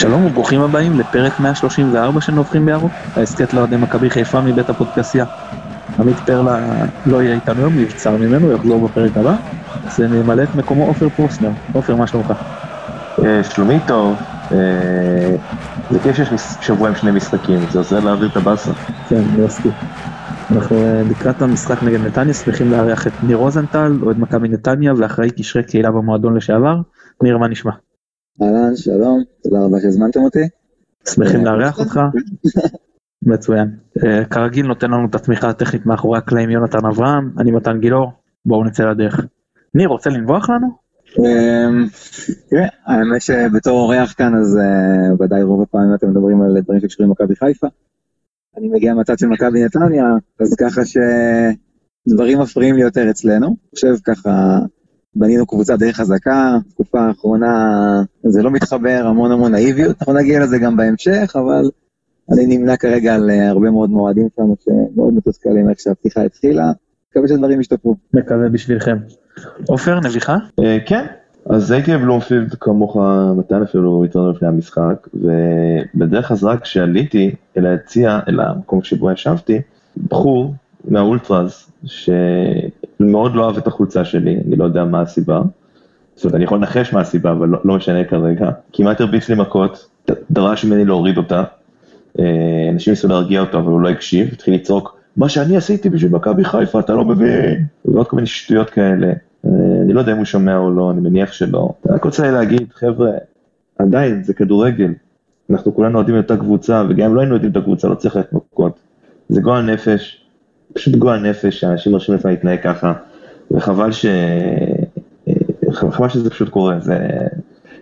[0.00, 5.24] שלום וברוכים הבאים לפרק 134 של נובחים בירוק, ההסכת לאוהדי מכבי חיפה מבית הפודקסייה.
[5.98, 9.34] עמית פרלה לא יהיה איתנו היום, נבצר ממנו, יחזור בפרק הבא.
[9.86, 11.50] אז נמלא את מקומו עופר פרוסנר.
[11.72, 12.32] עופר, מה שלומך?
[13.24, 14.22] אה, שלומי טוב,
[14.52, 15.36] אה,
[15.90, 16.28] זה כיף שיש
[16.60, 18.72] שבוע עם שני משחקים, זה עוזר להעביר את הבאסה.
[19.08, 19.72] כן, אני מסכים.
[20.50, 25.30] אנחנו אה, לקראת המשחק נגד נתניה שמחים לארח את ניר רוזנטל, אוהד מכבי נתניה ואחראי
[25.30, 26.76] קשרי קהילה במועדון לשעבר.
[27.22, 27.72] ניר, מה נשמע?
[28.42, 30.48] אהלן, שלום, תודה רבה שהזמנתם אותי.
[31.08, 32.00] שמחים לארח אותך.
[33.22, 33.68] מצוין.
[34.04, 38.12] אה, כרגיל נותן לנו את התמיכה הטכנית מאחורי הקלעים יונתן אברהם, אני מתן גילאור,
[38.46, 39.20] בואו נצא לדרך.
[39.74, 40.86] ניר, רוצה לנבוח לנו?
[41.18, 41.86] אמ,
[42.50, 47.10] תראה, האמת שבתור אורח כאן אז אה, ודאי רוב הפעמים אתם מדברים על דברים שקשורים
[47.10, 47.66] למכבי חיפה.
[48.58, 50.04] אני מגיע מהצד של מכבי נתניה,
[50.40, 50.80] אז ככה
[52.06, 53.46] שדברים מפריעים לי יותר אצלנו.
[53.46, 54.58] אני חושב ככה,
[55.18, 57.54] בנינו קבוצה די חזקה, תקופה האחרונה
[58.22, 61.70] זה לא מתחבר, המון המון נאיביות, אנחנו נגיע לזה גם בהמשך, אבל
[62.32, 66.72] אני נמנה כרגע על אה, הרבה מאוד מועדים שלנו שמאוד מתוסכלים איך שהפתיחה התחילה,
[67.10, 67.96] מקווה שדברים ישתפרו.
[68.14, 68.96] מקווה בשבילכם.
[69.68, 70.36] עופר, נביחה?
[70.60, 71.06] אה, כן,
[71.50, 72.96] אז הייתי בבלומפילד כמוך,
[73.36, 79.60] מתן אפילו איתנו לפני המשחק, ובדרך חזרה כשעליתי אל היציע, אל המקום שבו ישבתי,
[80.10, 81.66] בחור מהאולטראז,
[82.98, 85.42] שמאוד לא אהב את החולצה שלי, אני לא יודע מה הסיבה.
[86.14, 88.50] זאת אומרת, אני יכול לנחש מה הסיבה, אבל לא, לא משנה כרגע.
[88.72, 89.88] כמעט הרביץ לי מכות,
[90.30, 91.44] דרש ממני להוריד אותה.
[92.18, 96.12] אה, אנשים ניסו להרגיע אותו, אבל הוא לא הקשיב, התחיל לצעוק, מה שאני עשיתי בשביל
[96.12, 97.66] מכבי חיפה, אתה לא מבין.
[97.84, 99.06] ועוד כל מיני שטויות כאלה.
[99.46, 99.50] אה,
[99.82, 101.72] אני לא יודע אם הוא שומע או לא, אני מניח שלא.
[101.86, 103.10] אני רק רוצה להגיד, חבר'ה,
[103.78, 104.92] עדיין, זה כדורגל.
[105.50, 108.16] אנחנו כולנו אוהדים את אותה קבוצה, וגם אם לא היינו אוהדים את הקבוצה, לא צריך
[108.16, 108.78] ללכת מכות.
[109.28, 110.25] זה גועל נפש,
[110.72, 112.92] פשוט גועל נפש שאנשים מרשים לעצמם להתנהג ככה,
[113.50, 114.06] וחבל ש...
[115.72, 116.80] חבל שזה פשוט קורה.
[116.80, 116.98] זה...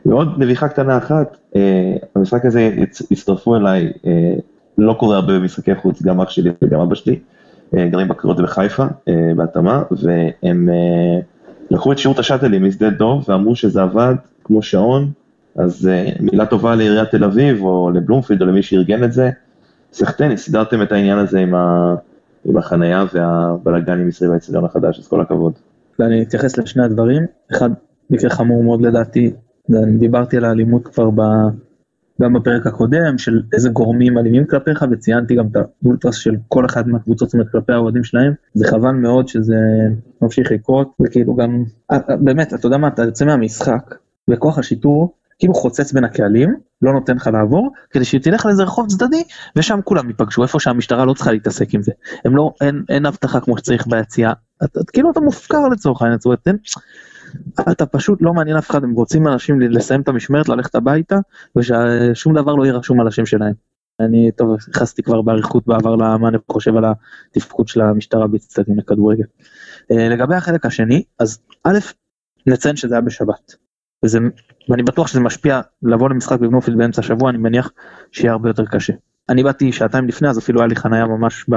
[0.06, 2.74] ועוד נביחה קטנה אחת, אה, המשחק הזה
[3.10, 4.34] הצטרפו אליי, אה,
[4.78, 7.18] לא קורה הרבה במשחקי חוץ, גם אח שלי וגם אבא שלי,
[7.76, 8.84] אה, גרים בקריאות בחיפה,
[9.36, 10.68] בהתאמה, והם
[11.70, 14.14] לקחו את שירות השאטלים משדה דוב ואמרו שזה עבד
[14.44, 15.10] כמו שעון,
[15.56, 19.30] אז מילה טובה לעיריית תל אביב או לבלומפילד או למי שארגן את זה,
[19.92, 21.94] סחטני, סידרתם את העניין הזה עם, ה...
[22.44, 25.52] עם החנייה והבלאגנים מסביב האצטדיון החדש, אז כל הכבוד.
[25.98, 27.22] ואני אתייחס לשני הדברים,
[27.52, 27.70] אחד
[28.10, 29.32] מקרה חמור מאוד לדעתי,
[29.98, 31.20] דיברתי על האלימות כבר ב...
[32.22, 36.88] גם בפרק הקודם, של איזה גורמים אלימים כלפיך, וציינתי גם את האולטרס של כל אחד
[36.88, 39.56] מהקבוצות, זאת אומרת כלפי האוהדים שלהם, זה חבל מאוד שזה
[40.22, 43.94] ממשיך לקרות, וכאילו גם, אה, אה, באמת, אתה יודע מה, אתה יוצא מהמשחק,
[44.30, 49.24] וכוח השיטור, כאילו חוצץ בין הקהלים, לא נותן לך לעבור, כדי שתלך לאיזה רחוב צדדי,
[49.56, 51.92] ושם כולם ייפגשו, איפה שהמשטרה לא צריכה להתעסק עם זה.
[52.24, 54.32] הם לא, אין, אין אבטחה כמו שצריך ביציאה,
[54.92, 56.68] כאילו אתה מופקר לצורך העניין, זאת אומרת,
[57.70, 61.18] אתה פשוט לא מעניין אף אחד, הם רוצים אנשים לסיים את המשמרת, ללכת הביתה,
[61.56, 63.52] וששום דבר לא יהיה רשום על השם שלהם.
[64.00, 66.84] אני, טוב, נכנסתי כבר באריכות בעבר למה אני חושב על
[67.36, 69.24] התפקוד של המשטרה באצטדיון לכדורגל.
[69.90, 71.78] אה, לגבי החלק השני, אז א',
[72.46, 73.54] נציין שזה היה בשבת.
[74.04, 74.18] וזה,
[74.68, 77.70] ואני בטוח שזה משפיע, לבוא למשחק בבנופילד באמצע השבוע, אני מניח
[78.12, 78.92] שיהיה הרבה יותר קשה.
[79.28, 81.54] אני באתי שעתיים לפני, אז אפילו היה לי חניה ממש ב...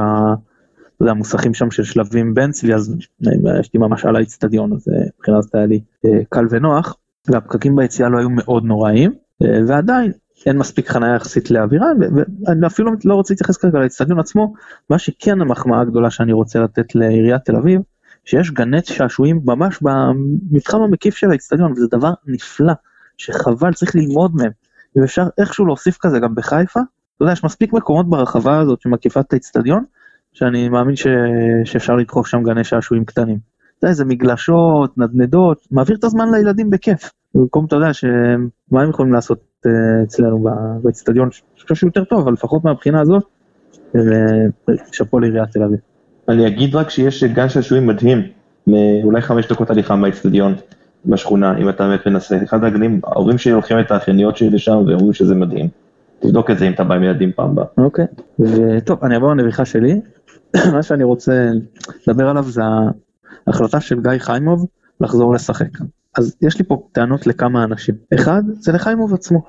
[1.03, 2.96] אתה המוסכים שם של שלבים בן צבי, אז
[3.59, 6.97] יש לי ממש על האיצטדיון, אז אה, מבחינת זה היה לי אה, קל ונוח,
[7.28, 9.13] והפקקים ביציאה לא היו מאוד נוראים,
[9.44, 10.12] אה, ועדיין
[10.46, 11.88] אין מספיק חניה יחסית לאווירה,
[12.46, 14.53] ואני אפילו לא רוצה להתייחס כרגע לאיצטדיון עצמו,
[14.90, 17.81] מה שכן המחמאה הגדולה שאני רוצה לתת לעיריית תל אביב,
[18.25, 22.73] שיש גני שעשועים ממש במתחם המקיף של האיצטדיון, וזה דבר נפלא,
[23.17, 24.51] שחבל, צריך ללמוד מהם.
[24.97, 29.19] אם אפשר איכשהו להוסיף כזה גם בחיפה, אתה יודע, יש מספיק מקומות ברחבה הזאת שמקיפה
[29.19, 29.83] את האיצטדיון,
[30.33, 31.07] שאני מאמין ש...
[31.66, 33.38] שאפשר לדחוף שם גני שעשועים קטנים.
[33.78, 37.11] אתה יודע, איזה מגלשות, נדנדות, מעביר את הזמן לילדים בכיף.
[37.35, 39.69] במקום, אתה יודע, שמה הם יכולים לעשות uh,
[40.03, 40.45] אצלנו
[40.84, 43.23] באצטדיון, אני חושב שהוא יותר טוב, אבל לפחות מהבחינה הזאת,
[44.91, 45.79] שאפו לעיריית תל אביב.
[46.29, 48.22] אני אגיד רק שיש גן שעשועים מדהים,
[49.03, 50.55] אולי חמש דקות הליכה מהאצטדיון
[51.08, 52.44] בשכונה, אם אתה באמת מנסה.
[52.44, 55.68] אחד הגנים, ההורים שלי הולכים את האחייניות שלי לשם ואומרים שזה מדהים.
[56.20, 57.66] תבדוק את זה אם אתה בא עם ילדים פעם הבאה.
[57.78, 58.06] אוקיי,
[58.86, 60.02] טוב, אני אעבור לנביכה שלי.
[60.74, 61.50] מה שאני רוצה
[62.08, 62.62] לדבר עליו זה
[63.48, 64.66] ההחלטה של גיא חיימוב
[65.02, 65.70] לחזור לשחק.
[66.18, 67.96] אז יש לי פה טענות לכמה אנשים.
[68.14, 69.44] אחד, זה לחיימוב עצמו.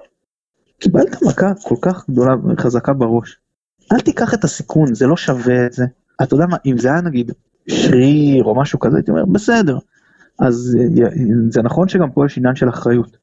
[0.81, 3.37] קיבלת מכה כל כך גדולה וחזקה בראש.
[3.93, 5.85] אל תיקח את הסיכון, זה לא שווה את זה.
[6.23, 7.33] אתה יודע מה, אם זה היה נגיד
[7.69, 9.79] שריר או משהו כזה, הייתי אומר, בסדר.
[10.39, 10.79] אז
[11.49, 13.17] זה נכון שגם פה יש עניין של אחריות.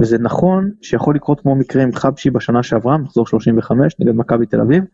[0.00, 4.60] וזה נכון שיכול לקרות כמו מקרה עם חבשי בשנה שעברה, מחזור 35 נגד מכבי תל
[4.60, 4.84] אביב,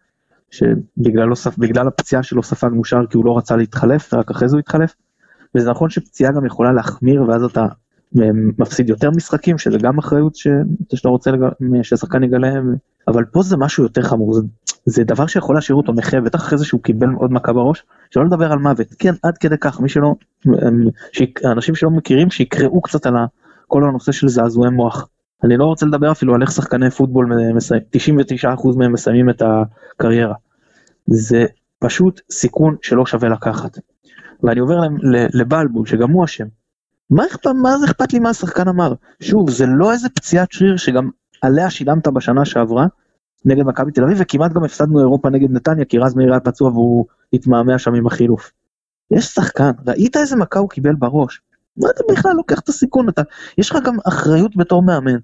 [0.50, 4.94] שבגלל הפציעה שלו ספג מושר כי הוא לא רצה להתחלף, ורק אחרי זה הוא התחלף.
[5.54, 7.66] וזה נכון שפציעה גם יכולה להחמיר, ואז אתה
[8.58, 10.46] מפסיד יותר משחקים, שזה גם אחריות ש...
[10.94, 11.40] שאתה רוצה לג...
[11.82, 12.52] ששחקן יגלה,
[13.08, 14.40] אבל פה זה משהו יותר חמור, זה,
[14.84, 18.24] זה דבר שיכול להשאיר אותו נכה, בטח אחרי זה שהוא קיבל עוד מכה בראש, שלא
[18.24, 20.14] לדבר על מוות, כן, עד כדי כך, מי שלא,
[21.12, 21.22] ש...
[21.44, 23.14] אנשים שלא מכירים, שיקראו קצת על
[23.66, 25.08] כל הנושא של זעזועי מוח.
[25.44, 27.82] אני לא רוצה לדבר אפילו על איך שחקני פוטבול, מסיים,
[28.56, 30.34] 99% מהם מסיימים את הקריירה.
[31.06, 31.46] זה
[31.78, 33.78] פשוט סיכון שלא שווה לקחת.
[34.42, 34.80] ואני עובר
[35.34, 36.46] לבלבול, שגם הוא אשם.
[37.10, 38.92] מה, אכפת, מה זה אכפת לי מה השחקן אמר?
[39.20, 41.10] שוב, זה לא איזה פציעת שריר שגם
[41.42, 42.86] עליה שילמת בשנה שעברה
[43.44, 46.70] נגד מכבי תל אביב, וכמעט גם הפסדנו אירופה נגד נתניה, כי רז מאיר היה פצוע
[46.70, 48.52] והוא התמהמה שם עם החילוף.
[49.10, 51.40] יש שחקן, ראית איזה מכה הוא קיבל בראש?
[51.76, 53.08] מה אתה בכלל לוקח את הסיכון?
[53.08, 53.22] אתה,
[53.58, 55.18] יש לך גם אחריות בתור מאמן.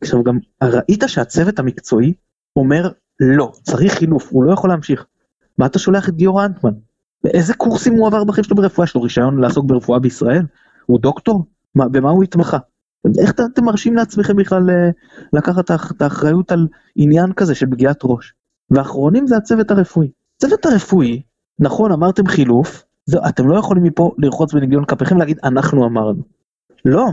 [0.00, 2.12] עכשיו גם ראית שהצוות המקצועי
[2.56, 5.06] אומר לא, צריך חילוף, הוא לא יכול להמשיך.
[5.58, 6.72] מה אתה שולח את גיורא אנטמן?
[7.24, 8.84] באיזה קורסים הוא עבר בחיים שלו ברפואה?
[8.84, 10.42] יש לו רישיון לעסוק ברפואה בישראל?
[10.86, 11.44] הוא דוקטור?
[11.74, 12.58] מה, במה הוא התמחה?
[13.18, 14.90] איך אתם מרשים לעצמכם בכלל אה,
[15.32, 16.66] לקחת את האחריות על
[16.96, 18.34] עניין כזה של פגיעת ראש?
[18.70, 20.08] ואחרונים זה הצוות הרפואי.
[20.36, 21.22] הצוות הרפואי,
[21.58, 26.22] נכון אמרתם חילוף, זה, אתם לא יכולים מפה לרחוץ בניגיון כפיכם להגיד אנחנו אמרנו.
[26.84, 27.08] לא,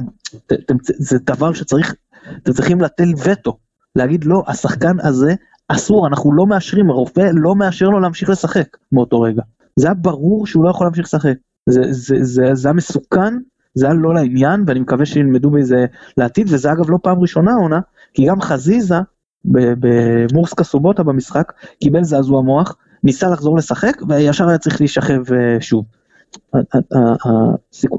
[0.45, 1.95] אתם, זה דבר שצריך,
[2.37, 3.57] אתם צריכים להטיל וטו,
[3.95, 5.33] להגיד לא, השחקן הזה
[5.67, 9.41] אסור, אנחנו לא מאשרים, הרופא לא מאשר לו להמשיך לשחק מאותו רגע.
[9.79, 11.33] זה היה ברור שהוא לא יכול להמשיך לשחק.
[11.69, 13.33] זה, זה, זה, זה היה מסוכן,
[13.73, 15.85] זה היה לא לעניין, ואני מקווה שילמדו מזה
[16.17, 17.79] לעתיד, וזה אגב לא פעם ראשונה עונה,
[18.13, 18.95] כי גם חזיזה
[19.45, 25.85] במורסקה סובוטה במשחק קיבל זעזוע מוח, ניסה לחזור לשחק, וישר היה צריך להישכב אה, שוב.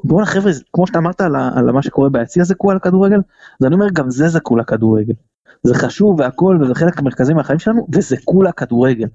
[0.04, 3.18] בואנה חבר'ה, כמו שאתה אמרת על מה שקורה ביציע זה קורה לכדורגל,
[3.60, 5.14] אז אני אומר גם זה זה כולה כדורגל.
[5.62, 9.06] זה חשוב והכל וזה חלק מרכזי מהחיים שלנו וזה כולה כדורגל.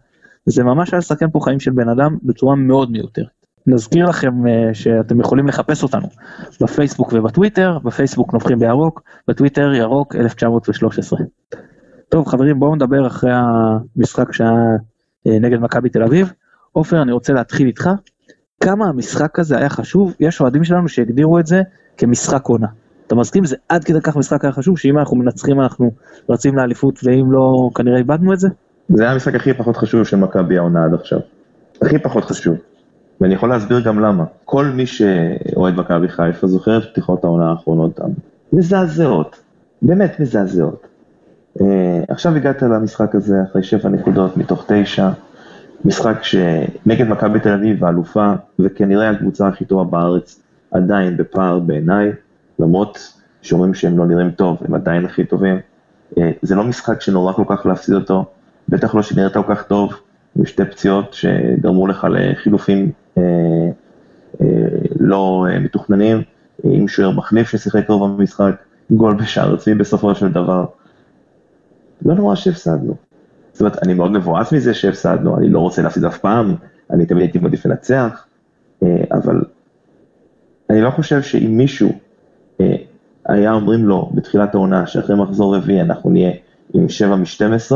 [0.45, 3.25] זה ממש היה לסכם פה חיים של בן אדם בצורה מאוד מיותרת.
[3.67, 6.07] נזכיר לכם uh, שאתם יכולים לחפש אותנו
[6.61, 11.19] בפייסבוק ובטוויטר, בפייסבוק נובחים בירוק, בטוויטר ירוק 1913.
[12.09, 14.51] טוב חברים בואו נדבר אחרי המשחק שהיה
[15.27, 16.33] uh, נגד מכבי תל אביב.
[16.71, 17.89] עופר אני רוצה להתחיל איתך.
[18.61, 21.61] כמה המשחק הזה היה חשוב, יש אוהדים שלנו שהגדירו את זה
[21.97, 22.67] כמשחק עונה.
[23.07, 23.45] אתה מסכים?
[23.45, 25.91] זה עד כדי כך משחק היה חשוב, שאם אנחנו מנצחים אנחנו
[26.29, 28.47] רצים לאליפות, ואם לא, כנראה איבדנו את זה?
[28.89, 31.19] זה היה המשחק הכי פחות חשוב של מכבי העונה עד עכשיו.
[31.81, 32.55] הכי פחות חשוב.
[33.21, 34.23] ואני יכול להסביר גם למה.
[34.45, 37.99] כל מי שאוהד מכבי חיפה זוכר את פתיחות העונה האחרונות
[38.53, 39.39] מזעזעות.
[39.81, 40.87] באמת מזעזעות.
[41.59, 41.63] Uh,
[42.09, 45.09] עכשיו הגעת למשחק הזה אחרי שבע נקודות מתוך תשע.
[45.85, 50.41] משחק שנגד מכבי תל אביב האלופה, וכנראה הקבוצה הכי טובה בארץ,
[50.71, 52.11] עדיין בפער בעיניי.
[52.59, 55.59] למרות שאומרים שהם לא נראים טוב, הם עדיין הכי טובים.
[56.17, 58.25] אה, זה לא משחק שנורא כל כך להפסיד אותו,
[58.69, 59.93] בטח לא שנראית כל כך טוב,
[60.35, 63.23] עם שתי פציעות שגרמו לך לחילופים אה,
[64.41, 64.45] אה,
[64.99, 66.21] לא מתוכננים,
[66.63, 68.55] עם שוער מחליף ששיחק רוב במשחק,
[68.91, 70.65] גול בשער עצמי בסופו של דבר.
[72.05, 72.95] לא נורא שהפסדנו.
[73.53, 76.55] זאת אומרת, אני מאוד מבואס מזה שהפסדנו, אני לא רוצה להפסיד אף פעם,
[76.91, 78.25] אני תמיד הייתי מעדיף לנצח,
[79.11, 79.41] אבל
[80.69, 81.91] אני לא חושב שאם מישהו
[82.61, 82.75] אה,
[83.25, 86.31] היה אומרים לו בתחילת העונה שאחרי מחזור רביעי אנחנו נהיה
[86.73, 87.75] עם 7 מ-12,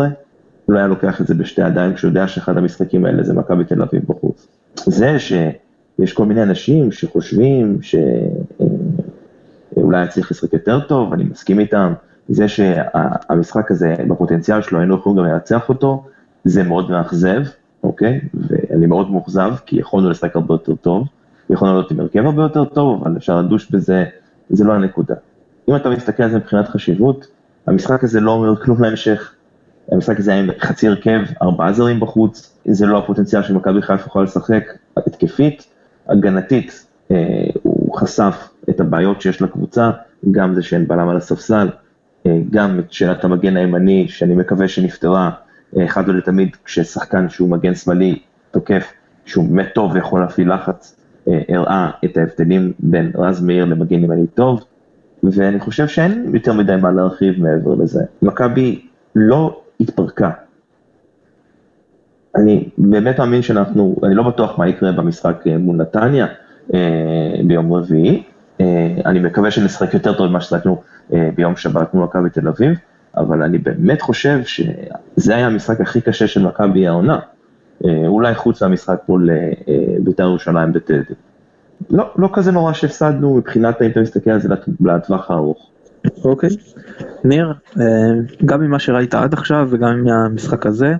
[0.72, 3.82] לא היה לוקח את זה בשתי ידיים כשהוא יודע שאחד המשחקים האלה זה מכבי תל
[3.82, 4.48] אביב בחוץ.
[4.86, 7.78] זה שיש כל מיני אנשים שחושבים
[9.76, 11.94] שאולי צריך לשחק יותר טוב, אני מסכים איתם,
[12.30, 16.06] זה שהמשחק הזה בפוטנציאל שלו היינו יכולים גם לנצח אותו,
[16.44, 17.42] זה מאוד מאכזב,
[17.84, 18.20] אוקיי?
[18.34, 21.08] ואני מאוד מאוכזב כי יכולנו לשחק הרבה יותר טוב,
[21.50, 24.06] יכולנו להיות עם הרכב הרבה יותר טוב, אבל אפשר לדוש בזה
[24.50, 25.16] זה לא הנקודה.
[25.70, 27.28] אם אתה מסתכל על זה מבחינת חשיבות,
[27.68, 29.34] המשחק הזה לא אומר כלום להמשך.
[29.92, 34.26] המשחק הזה היה עם חצי הרכב, ארבעה זרים בחוץ, זה לא הפוטנציאל שמכבי חיפה יכולה
[34.26, 34.64] לשחק
[34.98, 35.68] התקפית,
[36.08, 37.16] הגנתית, אה,
[37.64, 39.92] הוא חשף את הבעיות שיש לקבוצה,
[40.32, 41.70] גם זה שאין בלם על הספסל,
[42.26, 45.32] אה, גם את שאלת המגן הימני, שאני מקווה שנפתרה
[45.78, 48.20] אה, אחד ולתמיד, כששחקן שהוא מגן שמאלי
[48.52, 48.94] תוקף,
[49.26, 50.96] שהוא באמת טוב ויכול להפעיל לחץ,
[51.28, 54.64] אה, הראה את ההבדלים בין רז מאיר למגן ימני טוב,
[55.24, 58.04] ואני חושב שאין יותר מדי מה להרחיב מעבר לזה.
[58.22, 60.30] מכבי לא התפרקה.
[62.36, 66.28] אני באמת מאמין שאנחנו, אני לא בטוח מה יקרה במשחק אה, מול נתניה
[66.74, 68.24] אה, ביום רביעי,
[69.06, 70.82] אני מקווה שנשחק יותר טוב ממה ששחקנו
[71.36, 72.78] ביום שבת מול מכבי תל אביב,
[73.18, 77.20] אבל אני באמת חושב שזה היה המשחק הכי קשה של מכבי העונה.
[77.86, 79.36] אה, אולי חוץ מהמשחק מול אה,
[80.00, 81.14] בית"ר ירושלים בטדי.
[81.90, 85.70] לא, לא כזה נורא שהפסדנו מבחינת האם אתה מסתכל על זה לטווח הארוך.
[86.24, 86.50] אוקיי.
[87.24, 87.86] ניר, אה,
[88.46, 90.94] גם ממה שראית עד עכשיו וגם מהמשחק הזה,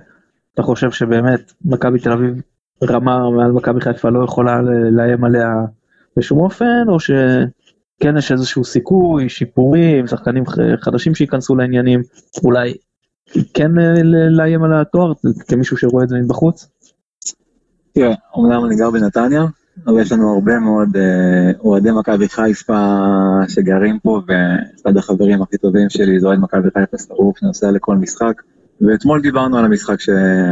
[0.54, 2.42] אתה חושב שבאמת מכבי תל אביב
[2.90, 4.60] רמה מעל מכבי חיפה לא יכולה
[4.92, 5.50] לאיים עליה
[6.16, 7.10] בשום אופן, או ש...
[8.00, 10.44] כן יש איזשהו סיכוי, שיפורים, שחקנים
[10.80, 12.02] חדשים שייכנסו לעניינים,
[12.44, 12.74] אולי
[13.54, 15.12] כן אה, לאיים על התואר
[15.48, 16.68] כמישהו שרואה את זה מבחוץ?
[17.92, 19.44] תראה, אומנם אני גר בנתניה,
[19.86, 22.96] אבל יש לנו הרבה מאוד אה, אוהדי מכבי חיפה
[23.48, 28.42] שגרים פה, ואחד החברים הכי טובים שלי זה אוהד מכבי חיפה שרוף, שנוסע לכל משחק.
[28.80, 29.96] ואתמול דיברנו על המשחק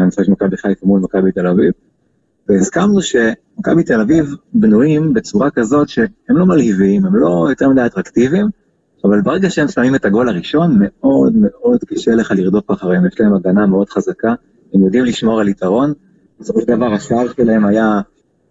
[0.03, 1.73] המשחק של מכבי חיפה מול מכבי תל אביב,
[2.49, 8.47] והסכמנו שמכבי תל אביב בנויים בצורה כזאת שהם לא מלהיבים, הם לא יותר מדי אטרקטיביים,
[9.05, 13.35] אבל ברגע שהם שמים את הגול הראשון, מאוד מאוד קשה לך לרדוף אחריהם, יש להם
[13.35, 14.35] הגנה מאוד חזקה,
[14.75, 15.93] הם יודעים לשמור על יתרון,
[16.41, 18.01] בסופו של דבר השער שלהם היה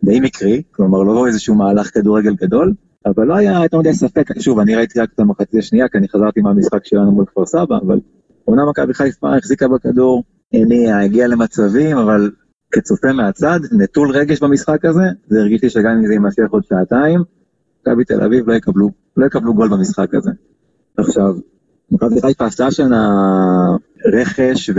[0.04, 2.74] די מקרי, כלומר לא איזשהו מהלך כדורגל גדול,
[3.06, 6.10] אבל לא היה יותר מדי ספק, שוב, אני ראיתי רק את המחצית השנייה, כי אני
[6.10, 8.00] חזרתי מהמשחק שלנו מול כפר סבא, אבל
[8.48, 10.24] אומנם מכבי חיפה החזיקה בכדור,
[10.54, 12.32] הניעה, הגיעה למצבים, אבל
[12.72, 17.24] כצופה מהצד, נטול רגש במשחק הזה, זה הרגיש לי שגם אם זה יימשך עוד שעתיים,
[17.82, 20.32] מכבי תל אביב לא יקבלו, לא יקבלו גול במשחק הזה.
[20.98, 21.36] עכשיו,
[21.92, 23.10] מכבי חיפה עשתה שנה
[24.14, 24.70] רכש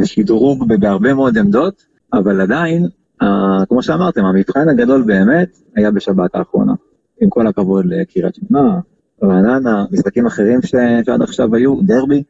[0.00, 2.88] ושדרוג בהרבה מאוד עמדות, אבל עדיין,
[3.68, 6.72] כמו שאמרתם, המבחן הגדול באמת היה בשבת האחרונה.
[7.20, 8.80] עם כל הכבוד לקריית שמונה,
[9.24, 10.74] רעננה, משחקים אחרים ש-
[11.06, 12.22] שעד עכשיו היו, דרבי.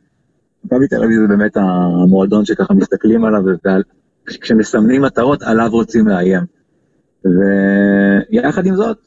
[0.65, 3.83] מכבי תל אביב זה באמת המועדון שככה מסתכלים עליו, ועל-
[4.27, 6.43] כשמסמנים מטרות, עליו רוצים לאיים.
[7.25, 8.99] ויחד עם זאת,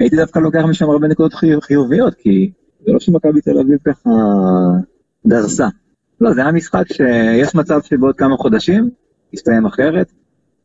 [0.00, 2.50] הייתי דווקא לוקח משם הרבה נקודות חיוב, חיוביות, כי
[2.86, 4.10] זה לא שמכבי תל אביב ככה
[5.26, 5.68] דרסה.
[6.20, 8.90] לא, זה היה משחק שיש מצב שבעוד כמה חודשים
[9.32, 10.12] יסתיים אחרת,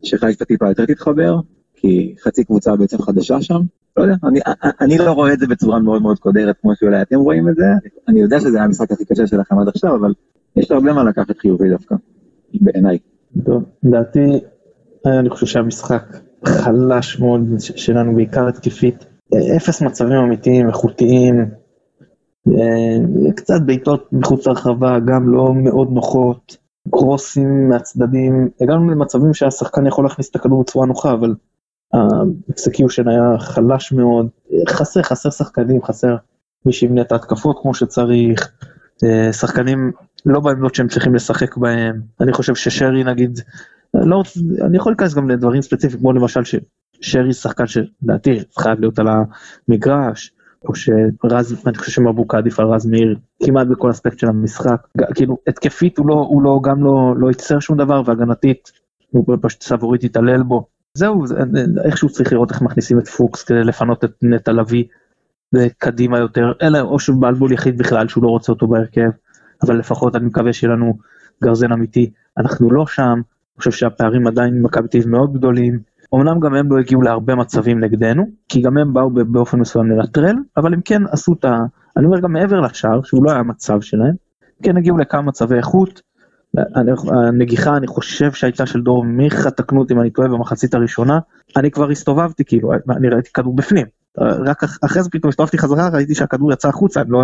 [0.03, 1.36] שחיפה טיפה יותר תתחבר,
[1.75, 3.62] כי חצי קבוצה בעצם חדשה שם.
[3.98, 4.39] לא יודע, אני,
[4.82, 7.65] אני לא רואה את זה בצורה מאוד מאוד קודרת כמו שאולי אתם רואים את זה,
[8.08, 10.13] אני יודע שזה היה המשחק הכי קשה שלכם עד עכשיו, אבל
[10.56, 11.96] יש הרבה מה לקחת חיובי דווקא,
[12.53, 12.98] בעיניי.
[13.46, 14.39] טוב, לדעתי,
[15.06, 16.03] אני חושב שהמשחק
[16.46, 19.06] חלש מאוד שלנו, בעיקר התקפית.
[19.58, 21.46] אפס מצבים אמיתיים, איכותיים,
[22.48, 26.58] אה, קצת בעיטות מחוץ לרחבה, גם לא מאוד נוחות,
[26.91, 31.36] קרוסים מהצדדים, הגענו למצבים שהשחקן יכול להכניס את הכדור בצורה נוחה, אבל
[31.93, 34.27] ה execution היה חלש מאוד,
[34.69, 36.15] חסר, חסר שחקנים, חסר
[36.65, 38.51] מי שיבנה את ההתקפות כמו שצריך,
[39.03, 39.91] אה, שחקנים
[40.25, 43.39] לא בעמדות שהם צריכים לשחק בהם, אני חושב ששרי נגיד,
[43.93, 44.24] לא,
[44.62, 49.08] אני יכול להיכנס גם לדברים ספציפיים, כמו למשל ששרי שחקן שלדעתי חייב להיות על
[49.67, 50.34] המגרש,
[50.68, 55.38] או שרז, אני חושב שמבוקה עדיף על רז מאיר כמעט בכל אספקט של המשחק, כאילו
[55.48, 58.72] התקפית הוא לא, הוא לא, גם לא, לא ייצר שום דבר, והגנתית
[59.10, 60.68] הוא פשוט סבורית התעלל בו.
[60.94, 61.36] זהו, זה-
[61.86, 64.84] איכשהו צריך לראות איך מכניסים את פוקס כדי לפנות את נטע לביא
[65.78, 69.10] קדימה יותר, אלא או שבלבול יחיד בכלל שהוא לא רוצה אותו בהרכב,
[69.63, 70.98] אבל לפחות אני מקווה שיהיה לנו
[71.44, 73.22] גרזן אמיתי, אנחנו לא שם, אני
[73.58, 75.80] חושב שהפערים עדיין עם מכבי תל מאוד גדולים,
[76.16, 80.36] אמנם גם הם לא הגיעו להרבה מצבים נגדנו, כי גם הם באו באופן מסוים לנטרל,
[80.58, 81.58] אבל הם כן עשו את ה...
[81.98, 84.13] אני אומר גם מעבר לשער, שהוא לא היה מצב שלהם,
[84.63, 86.01] כן הגיעו לכמה מצבי איכות,
[87.12, 91.20] הנגיחה אני חושב שהייתה של דור מיכה, תקנו אותי אם אני טועה במחצית הראשונה,
[91.58, 93.86] אני כבר הסתובבתי כאילו, אני ראיתי כדור בפנים,
[94.18, 97.24] רק אח- אחרי זה פתאום הסתובבתי חזרה, ראיתי שהכדור יצא החוצה, לא,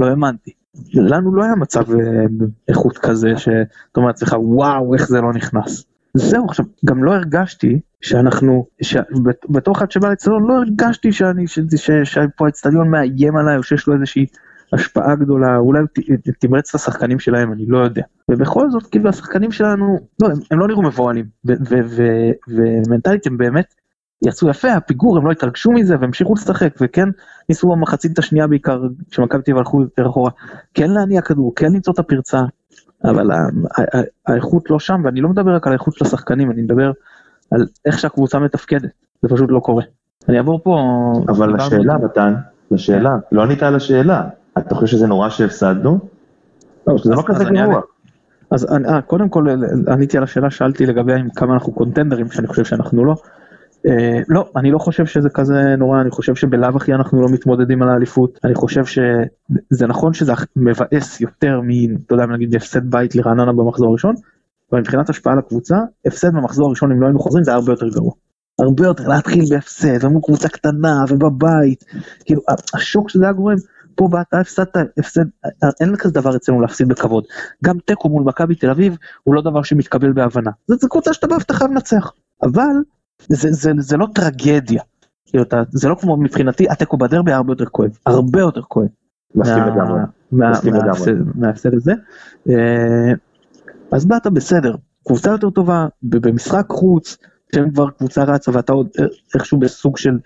[0.00, 0.50] לא האמנתי.
[0.94, 2.24] לנו לא היה מצב אה,
[2.68, 3.60] איכות כזה, שאתה
[3.96, 5.84] אומר לעצמך וואו איך זה לא נכנס.
[6.18, 8.66] זהו עכשיו גם לא הרגשתי שאנחנו
[9.48, 11.44] בתור אחד שבא לאצטדיון לא הרגשתי שאני.
[12.04, 14.26] שפה האצטדיון מאיים עליי או שיש לו איזושהי
[14.72, 15.80] השפעה גדולה אולי
[16.40, 20.58] תמרץ את השחקנים שלהם אני לא יודע ובכל זאת כאילו השחקנים שלנו לא הם, הם
[20.58, 21.26] לא נראו מבוהלים
[22.48, 23.74] ומנטלית הם באמת
[24.26, 27.08] יצאו יפה הפיגור הם לא התרגשו מזה והמשיכו לשחק וכן
[27.48, 30.30] ניסו במחצית השנייה בעיקר כשמכבי תל אביב הלכו יותר אחורה
[30.74, 32.42] כן להניע כדור כן למצוא את הפרצה
[33.04, 33.30] אבל
[34.26, 36.92] האיכות לא שם ואני לא מדבר רק על האיכות של השחקנים אני מדבר
[37.50, 38.90] על איך שהקבוצה מתפקדת
[39.22, 39.84] זה פשוט לא קורה.
[40.28, 40.82] אני אעבור פה.
[41.28, 42.34] אבל לשאלה, מתן,
[42.70, 44.22] לשאלה, לא ענית על השאלה.
[44.58, 45.98] אתה חושב שזה נורא שהפסדנו?
[46.86, 47.80] זה לא אז- כזה גרוע.
[48.50, 49.46] אז אה, קודם כל
[49.88, 53.14] עניתי על השאלה שאלתי לגבי כמה אנחנו קונטנדרים שאני חושב שאנחנו לא.
[53.86, 57.82] אה, לא אני לא חושב שזה כזה נורא אני חושב שבלאו הכי אנחנו לא מתמודדים
[57.82, 61.96] על האליפות אני חושב שזה נכון שזה מבאס יותר מ...
[62.06, 64.14] אתה יודע נגיד הפסד בית לרעננה במחזור הראשון.
[64.72, 65.76] אבל מבחינת השפעה על הקבוצה
[66.06, 68.12] הפסד במחזור הראשון אם לא היינו חוזרים זה היה הרבה יותר גרוע.
[68.58, 71.84] הרבה יותר להתחיל בהפסד ומול קבוצה קטנה ובבית
[72.24, 72.42] כאילו
[72.74, 73.56] השוק שזה היה גורם
[73.94, 75.24] פה באת הפסדת הפסד
[75.80, 77.24] אין כזה דבר אצלנו להפסיד בכבוד
[77.64, 81.34] גם תיקו מול מכבי תל אביב הוא לא דבר שמתקבל בהבנה זה קבוצה שאתה בא
[81.34, 82.12] ואתה חייב לנצח
[82.42, 82.74] אבל
[83.28, 84.82] זה, זה, זה לא טרגדיה
[85.26, 88.86] כאילו, אתה, זה לא כמו מבחינתי התיקו בדרבי הרבה יותר כואב הרבה יותר כואב.
[89.34, 90.00] מסכים מה- לגמרי.
[90.32, 91.12] מה- מסכים לגמרי.
[91.34, 91.92] מההפסד- הזה.
[92.50, 93.12] אה,
[93.92, 94.74] אז באת בסדר,
[95.06, 97.16] קבוצה יותר טובה, במשחק חוץ,
[97.54, 98.88] שהם כבר קבוצה רצה ואתה עוד
[99.34, 100.18] איכשהו בסוג של,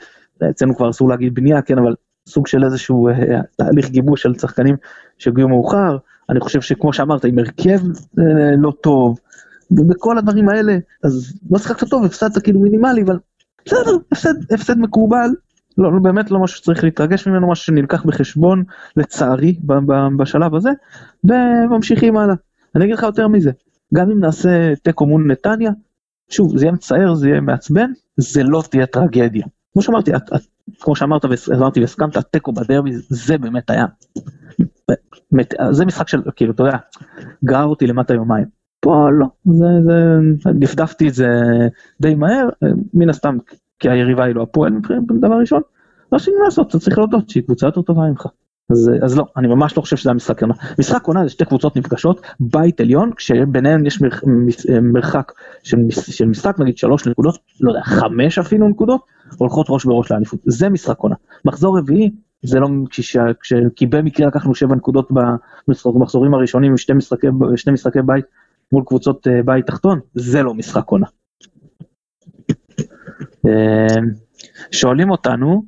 [0.50, 1.94] אצלנו כבר אסור להגיד בנייה, כן, אבל
[2.28, 3.14] סוג של איזשהו אה,
[3.56, 4.76] תהליך גיבוש של שחקנים
[5.18, 5.97] שהגיעו מאוחר,
[6.30, 7.80] אני חושב שכמו שאמרת, עם הרכב
[8.18, 8.25] אה,
[8.59, 9.18] לא טוב,
[9.70, 13.18] ובכל הדברים האלה, אז לא שחקת טוב, הפסדת כאילו מינימלי, אבל
[13.66, 15.30] בסדר, הפסד, הפסד מקובל,
[15.78, 18.64] לא, לא, באמת לא משהו שצריך להתרגש ממנו, משהו שנלקח בחשבון,
[18.96, 20.70] לצערי, ב, ב, בשלב הזה,
[21.24, 22.34] וממשיכים הלאה.
[22.76, 23.50] אני אגיד לך יותר מזה,
[23.94, 25.70] גם אם נעשה תיקו מול נתניה,
[26.30, 29.46] שוב, זה יהיה מצער, זה יהיה מעצבן, זה לא תהיה טרגדיה.
[29.72, 30.40] כמו שאמרתי, את, את,
[30.80, 33.86] כמו שאמרת ואמרתי והסכמת, התיקו בדרבי זה באמת היה.
[35.70, 36.76] זה משחק של, כאילו, אתה יודע,
[37.44, 38.60] גרר אותי למטה יומיים.
[38.80, 41.28] פה לא, זה, זה, דפדפתי את זה
[42.00, 42.49] די מהר,
[42.94, 43.37] מן הסתם,
[43.78, 45.62] כי היריבה היא לא הפועל מבחינת דבר ראשון.
[46.12, 48.26] לא שני לעשות, אתה צריך להודות שהיא קבוצה יותר טובה ממך.
[48.70, 50.54] אז, אז לא, אני ממש לא חושב שזה המשחק עונה.
[50.78, 54.08] משחק עונה זה שתי קבוצות נפגשות, בית עליון, כשביניהן יש מר,
[54.82, 55.32] מרחק
[55.62, 59.00] של, של משחק, נגיד שלוש נקודות, לא יודע, חמש אפילו נקודות,
[59.38, 60.40] הולכות ראש בראש לאליפות.
[60.44, 61.14] זה משחק עונה.
[61.44, 62.10] מחזור רביעי,
[62.42, 65.08] זה לא, כש, כש, כי במקרה לקחנו שבע נקודות
[65.68, 68.25] במחזורים הראשונים, שני משחקי, שני משחקי בית
[68.72, 71.06] מול קבוצות אה, בית תחתון, זה לא משחק עונה.
[73.46, 73.96] אה,
[74.70, 75.62] שואלים אותנו,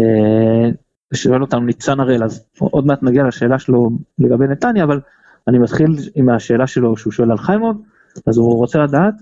[0.00, 0.70] אה,
[1.14, 5.00] שואל אותנו ניצן הראל, אז עוד מעט נגיע לשאלה שלו לגבי נתניה, אבל
[5.48, 7.82] אני מתחיל עם השאלה שלו שהוא שואל על חיימוב,
[8.26, 9.14] אז הוא רוצה לדעת,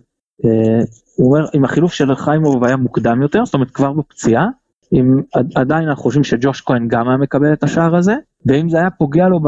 [1.16, 4.48] הוא אומר אם החילוף של חיימוב היה מוקדם יותר, זאת אומרת כבר בפציעה,
[4.92, 5.22] אם
[5.54, 8.14] עדיין אנחנו חושבים שג'וש כהן גם היה מקבל את השער הזה,
[8.46, 9.40] ואם זה היה פוגע לו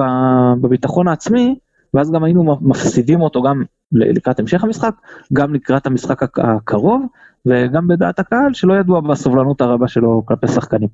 [0.60, 1.58] בביטחון העצמי,
[1.94, 4.94] ואז גם היינו מפסידים אותו גם לקראת המשך המשחק,
[5.32, 7.06] גם לקראת המשחק הקרוב,
[7.46, 10.88] וגם בדעת הקהל שלא ידוע בסובלנות הרבה שלו כלפי שחקנים.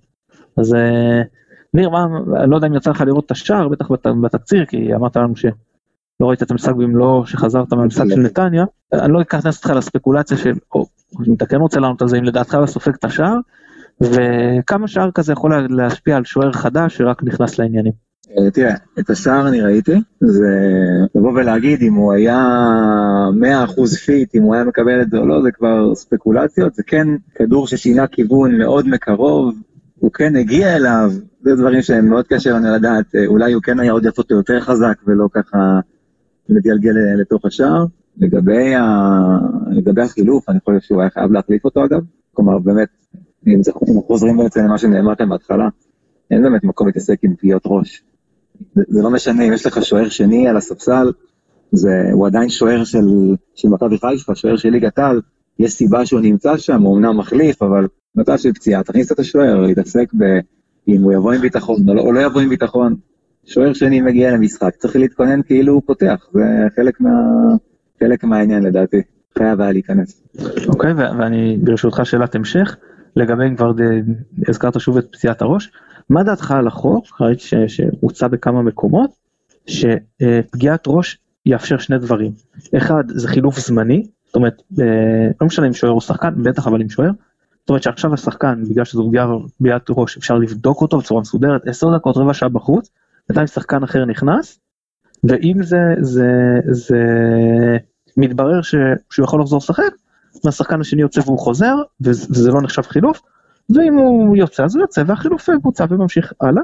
[0.56, 1.22] אז אה,
[1.74, 2.06] ניר, מה,
[2.42, 3.88] אני לא יודע אם יצא לך לראות את השער, בטח
[4.22, 5.52] בתקציר, כי אמרת לנו שלא
[6.20, 10.86] ראית את המשחק במלואו שחזרת מהמשחק של נתניה, אני לא אכנס אותך לספקולציה של, או
[11.28, 13.36] אם אתה כן רוצה לענות על זה, אם לדעתך הוא סופג את השער,
[14.00, 17.92] וכמה שער כזה יכול להשפיע על שוער חדש שרק נכנס לעניינים.
[18.38, 20.48] אה, תראה, את השער אני ראיתי, זה
[21.14, 22.38] לבוא ולהגיד אם הוא היה
[23.66, 27.08] 100% פיט, אם הוא היה מקבל את זה או לא, זה כבר ספקולציות, זה כן
[27.34, 29.54] כדור ששינה כיוון מאוד מקרוב,
[29.98, 33.80] הוא כן הגיע אליו, זה דברים שהם מאוד קשה לנו לדעת, אה, אולי הוא כן
[33.80, 35.80] היה עוד יפות יותר חזק ולא ככה
[36.48, 37.86] מתגלגל לתוך השער.
[38.16, 38.82] לגבי, ה...
[39.70, 42.00] לגבי החילוף, אני חושב שהוא היה חייב להחליף אותו אגב,
[42.32, 42.88] כלומר באמת,
[43.46, 43.72] אם זה
[44.06, 45.68] חוזרים בעצם למה שנאמר כאן בהתחלה,
[46.30, 48.02] אין באמת מקום להתעסק עם פגיעות ראש.
[48.74, 51.12] זה, לא משנה אם יש לך שוער שני על הספסל,
[51.72, 55.20] זה, הוא עדיין שוער של, של מכבי חיפה, שוער של ליגת העל,
[55.58, 57.86] יש סיבה שהוא נמצא שם, הוא אמנם מחליף, אבל
[58.16, 60.24] מצב של פציעה, תכניס את השוער, להתעסק ב...
[60.88, 62.94] אם הוא יבוא עם ביטחון או לא, או לא יבוא עם ביטחון.
[63.46, 66.42] שוער שני מגיע למשחק, צריך להתכונן כאילו הוא פותח, זה
[66.76, 67.10] חלק, מה...
[68.00, 69.02] חלק מהעניין לדעתי,
[69.38, 70.22] חייב היה להיכנס.
[70.68, 72.76] אוקיי, okay, ואני ברשותך שאלת המשך,
[73.16, 73.72] לגבי כבר
[74.48, 75.72] הזכרת שוב את פציעת הראש,
[76.10, 77.06] מה דעתך על החוק,
[77.66, 79.10] שהוצע בכמה מקומות,
[79.66, 82.32] שפגיעת ראש יאפשר שני דברים,
[82.76, 86.80] אחד זה חילוף זמני, זאת אומרת, אה, לא משנה אם שוער הוא שחקן, בטח אבל
[86.80, 87.10] עם שוער,
[87.60, 89.10] זאת אומרת שעכשיו השחקן, בגלל שזו
[89.58, 92.90] פגיעת ראש, אפשר לבדוק אותו בצורה מסודרת, 10 דקות, רבע שעה בחוץ,
[93.28, 94.58] בינתיים שחקן אחר נכנס,
[95.24, 96.30] ואם זה, זה,
[96.70, 96.98] זה
[98.16, 98.74] מתברר ש,
[99.10, 99.92] שהוא יכול לחזור לשחק,
[100.44, 103.22] והשחקן השני יוצא והוא חוזר, וזה לא נחשב חילוף,
[103.70, 106.62] ואם הוא יוצא אז הוא יוצא והחילוף בוצע וממשיך הלאה.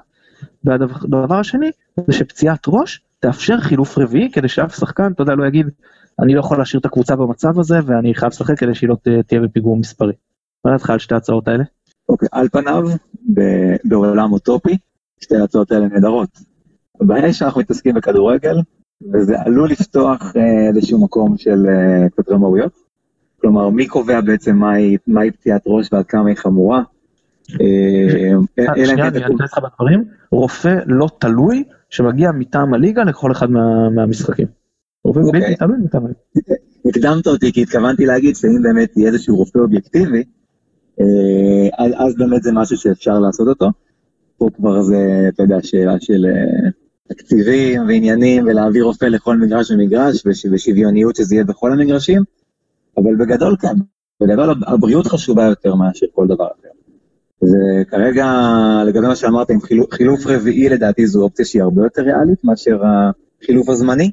[0.64, 1.70] והדבר השני
[2.06, 5.66] זה שפציעת ראש תאפשר חילוף רביעי כדי שאף שחקן, אתה יודע, לא יגיד,
[6.22, 9.40] אני לא יכול להשאיר את הקבוצה במצב הזה ואני חייב לשחק כדי שהיא לא תהיה
[9.40, 10.12] בפיגור מספרי.
[10.64, 11.64] מה דעתך על שתי ההצעות האלה?
[12.08, 12.82] אוקיי, על פניו,
[13.84, 14.76] בעולם אוטופי,
[15.20, 16.28] שתי ההצעות האלה נהדרות.
[17.00, 18.56] הבעיה היא שאנחנו מתעסקים בכדורגל,
[19.12, 22.89] וזה עלול לפתוח אה, איזשהו מקום של אה, קצת רמאויות.
[23.40, 26.82] כלומר, מי קובע בעצם מהי, מהי פציעת ראש ועד כמה היא חמורה?
[27.60, 33.50] אה, שנייה, אני אענה לך בדברים, רופא לא תלוי שמגיע מטעם הליגה לכל אחד
[33.94, 34.46] מהמשחקים.
[35.04, 35.54] רופא בלתי אוקיי.
[35.56, 36.20] תלוי מטעם הליגה.
[36.86, 40.24] הקדמת אותי כי התכוונתי להגיד שאם באמת יהיה איזשהו רופא אובייקטיבי,
[41.00, 43.70] אה, אז באמת זה משהו שאפשר לעשות אותו.
[44.38, 46.70] פה כבר זה, אתה יודע, שאלה של אה,
[47.08, 50.22] תקציבים ועניינים ולהעביר רופא לכל מגרש ומגרש
[50.52, 52.22] ושוויוניות שזה יהיה בכל המגרשים,
[53.02, 53.74] אבל בגדול כן,
[54.22, 56.68] בגדול הבריאות חשובה יותר מאשר כל דבר אחר.
[57.42, 58.26] וכרגע,
[58.86, 62.80] לגבי מה שאמרת, עם חילוף, חילוף רביעי לדעתי זו אופציה שהיא הרבה יותר ריאלית מאשר
[63.42, 64.10] החילוף הזמני.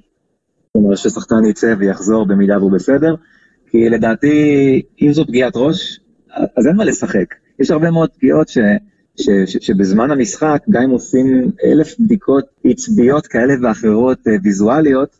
[0.67, 3.15] זאת אומרת ששחקן יצא ויחזור במידה והוא בסדר,
[3.71, 5.99] כי לדעתי, אם זו פגיעת ראש,
[6.57, 7.35] אז אין מה לשחק.
[7.59, 8.57] יש הרבה מאוד פגיעות ש,
[9.17, 15.17] ש, ש, שבזמן המשחק, גם אם עושים אלף בדיקות עצביות כאלה ואחרות אה, ויזואליות,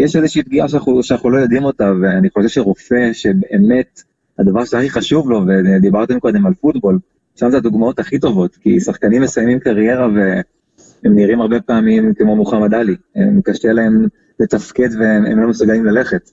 [0.00, 4.02] יש איזושהי פגיעה שאנחנו, שאנחנו לא יודעים אותה, ואני חושב שרופא שבאמת,
[4.38, 6.98] הדבר שהכי חשוב לו, ודיברתם קודם על פוטבול,
[7.36, 12.74] שם זה הדוגמאות הכי טובות, כי שחקנים מסיימים קריירה והם נראים הרבה פעמים כמו מוחמד
[12.74, 14.06] עלי, הם קשה להם
[14.40, 16.30] לתפקד והם לא מסוגלים ללכת.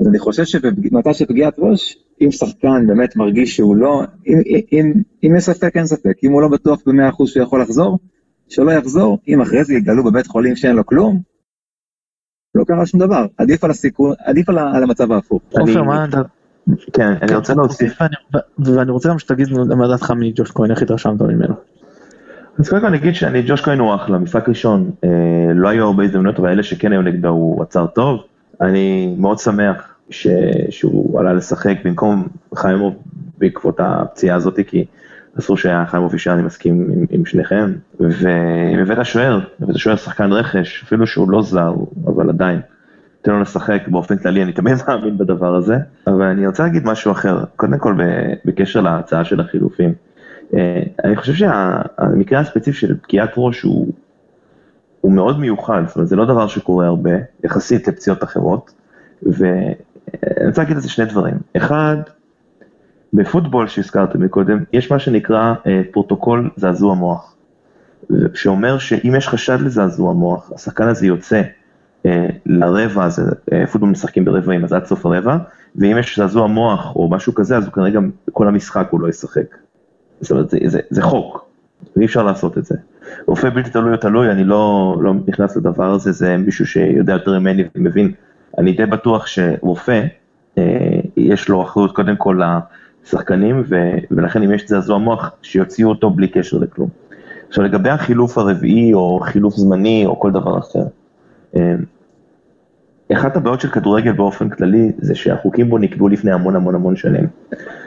[0.00, 4.92] אז אני חושב שבמצב של פגיעת ראש, אם שחקן באמת מרגיש שהוא לא, אם, אם,
[5.24, 7.98] אם יש ספק אין ספק, אם הוא לא בטוח במאה אחוז שהוא יכול לחזור,
[8.48, 11.20] שלא יחזור, אם אחרי זה יגלו בבית חולים שאין לו כלום,
[12.54, 15.42] לא קרה שום דבר, עדיף על הסיכון, עדיף על, על המצב ההפוך.
[15.50, 16.22] עופר, מה אתה...
[16.92, 17.98] כן, אני רוצה להוסיף.
[18.58, 21.54] ואני רוצה גם שתגיד מה דעתך מג'וש כהן, איך התרשמת ממנו.
[22.58, 25.08] אז קודם כל אני אגיד שאני, ג'וש כהן הוא אחלה, משחק ראשון, אה,
[25.54, 28.20] לא היו הרבה הזדמנויות, אבל אלה שכן היו נגדו הוא עצר טוב.
[28.60, 30.26] אני מאוד שמח ש...
[30.70, 32.94] שהוא עלה לשחק במקום חיימוב
[33.38, 34.84] בעקבות הפציעה הזאת, כי
[35.40, 37.72] אסור שהיה חיימוב אישה, אני מסכים עם, עם שניכם.
[38.00, 41.74] והבאת שוער, הבאת שוער שחקן רכש, אפילו שהוא לא זר,
[42.06, 42.60] אבל עדיין.
[43.22, 45.76] תן לו לשחק באופן כללי, אני תמיד מאמין בדבר הזה,
[46.06, 47.94] אבל אני רוצה להגיד משהו אחר, קודם כל
[48.44, 49.94] בקשר להצעה של החילופים.
[50.54, 53.92] אה, אני חושב שהמקרה הספציפי של פגיעת ראש הוא,
[55.00, 57.10] הוא מאוד מיוחד, זאת אומרת זה לא דבר שקורה הרבה,
[57.44, 58.70] יחסית לפציעות אחרות,
[59.22, 61.34] ואני רוצה להגיד על זה שני דברים.
[61.56, 61.96] אחד,
[63.12, 67.34] בפוטבול שהזכרתם מקודם, יש מה שנקרא אה, פרוטוקול זעזוע מוח,
[68.34, 71.42] שאומר שאם יש חשד לזעזוע מוח, השחקן הזה יוצא
[72.06, 75.36] אה, לרבע הזה, אה, פוטבול משחקים ברבעים, אז עד סוף הרבע,
[75.76, 79.56] ואם יש זעזוע מוח או משהו כזה, אז גם כל המשחק הוא לא ישחק.
[80.20, 81.50] זאת אומרת, זה, זה, זה חוק,
[81.96, 82.74] ואי אפשר לעשות את זה.
[83.26, 87.38] רופא בלתי תלוי או תלוי, אני לא, לא נכנס לדבר הזה, זה מישהו שיודע יותר
[87.38, 88.12] ממני ומבין.
[88.58, 90.02] אני די בטוח שרופא,
[90.58, 92.40] אה, יש לו אחריות קודם כל
[93.04, 93.76] לשחקנים, ו,
[94.10, 96.88] ולכן אם יש זעזוע מוח, שיוציאו אותו בלי קשר לכלום.
[97.48, 100.82] עכשיו לגבי החילוף הרביעי, או חילוף זמני, או כל דבר אחר,
[101.56, 101.74] אה,
[103.12, 107.26] אחת הבעיות של כדורגל באופן כללי, זה שהחוקים בו נקבעו לפני המון המון המון שנים.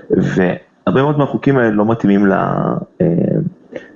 [0.10, 2.76] והרבה מאוד מהחוקים האלה לא מתאימים אה,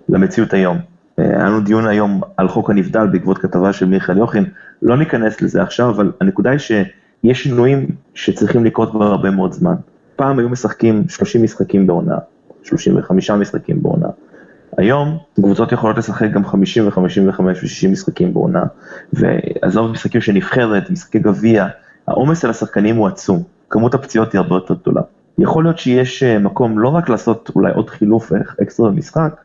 [0.10, 0.78] למציאות היום.
[1.20, 4.46] אה, היה לנו דיון היום על חוק הנבדל בעקבות כתבה של מיכאל יוחין,
[4.82, 9.76] לא ניכנס לזה עכשיו, אבל הנקודה היא שיש שינויים שצריכים לקרות כבר הרבה מאוד זמן.
[10.18, 12.18] פעם היו משחקים 30 משחקים בעונה,
[12.64, 14.08] 35 משחקים בעונה.
[14.78, 18.64] היום קבוצות יכולות לשחק גם 50 ו-55 ו-60 משחקים בעונה,
[19.14, 21.68] ועזוב משחקים של נבחרת, משחקי גביע,
[22.08, 25.02] העומס על השחקנים הוא עצום, כמות הפציעות היא הרבה יותר גדולה.
[25.38, 28.32] יכול להיות שיש אה, מקום לא רק לעשות אולי עוד חילוף
[28.64, 29.36] אקסטרה במשחק,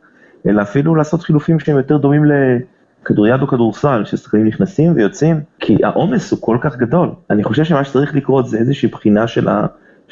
[0.47, 6.31] אלא אפילו לעשות חילופים שהם יותר דומים לכדוריד או כדורסל, ששחקנים נכנסים ויוצאים, כי העומס
[6.31, 7.09] הוא כל כך גדול.
[7.29, 9.47] אני חושב שמה שצריך לקרות זה איזושהי בחינה של,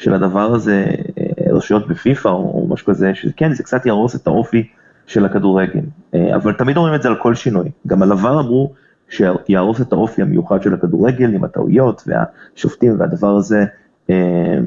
[0.02, 0.84] של הדבר הזה,
[1.18, 4.68] אה, רשויות בפיפ"א או, או משהו כזה, שכן, זה קצת יהרוס את האופי
[5.06, 5.80] של הכדורגל.
[6.14, 7.70] אה, אבל תמיד אומרים את זה על כל שינוי.
[7.86, 8.72] גם על עבר אמרו
[9.08, 13.64] שיהרוס את האופי המיוחד של הכדורגל עם הטעויות והשופטים והדבר הזה,
[14.10, 14.58] אה,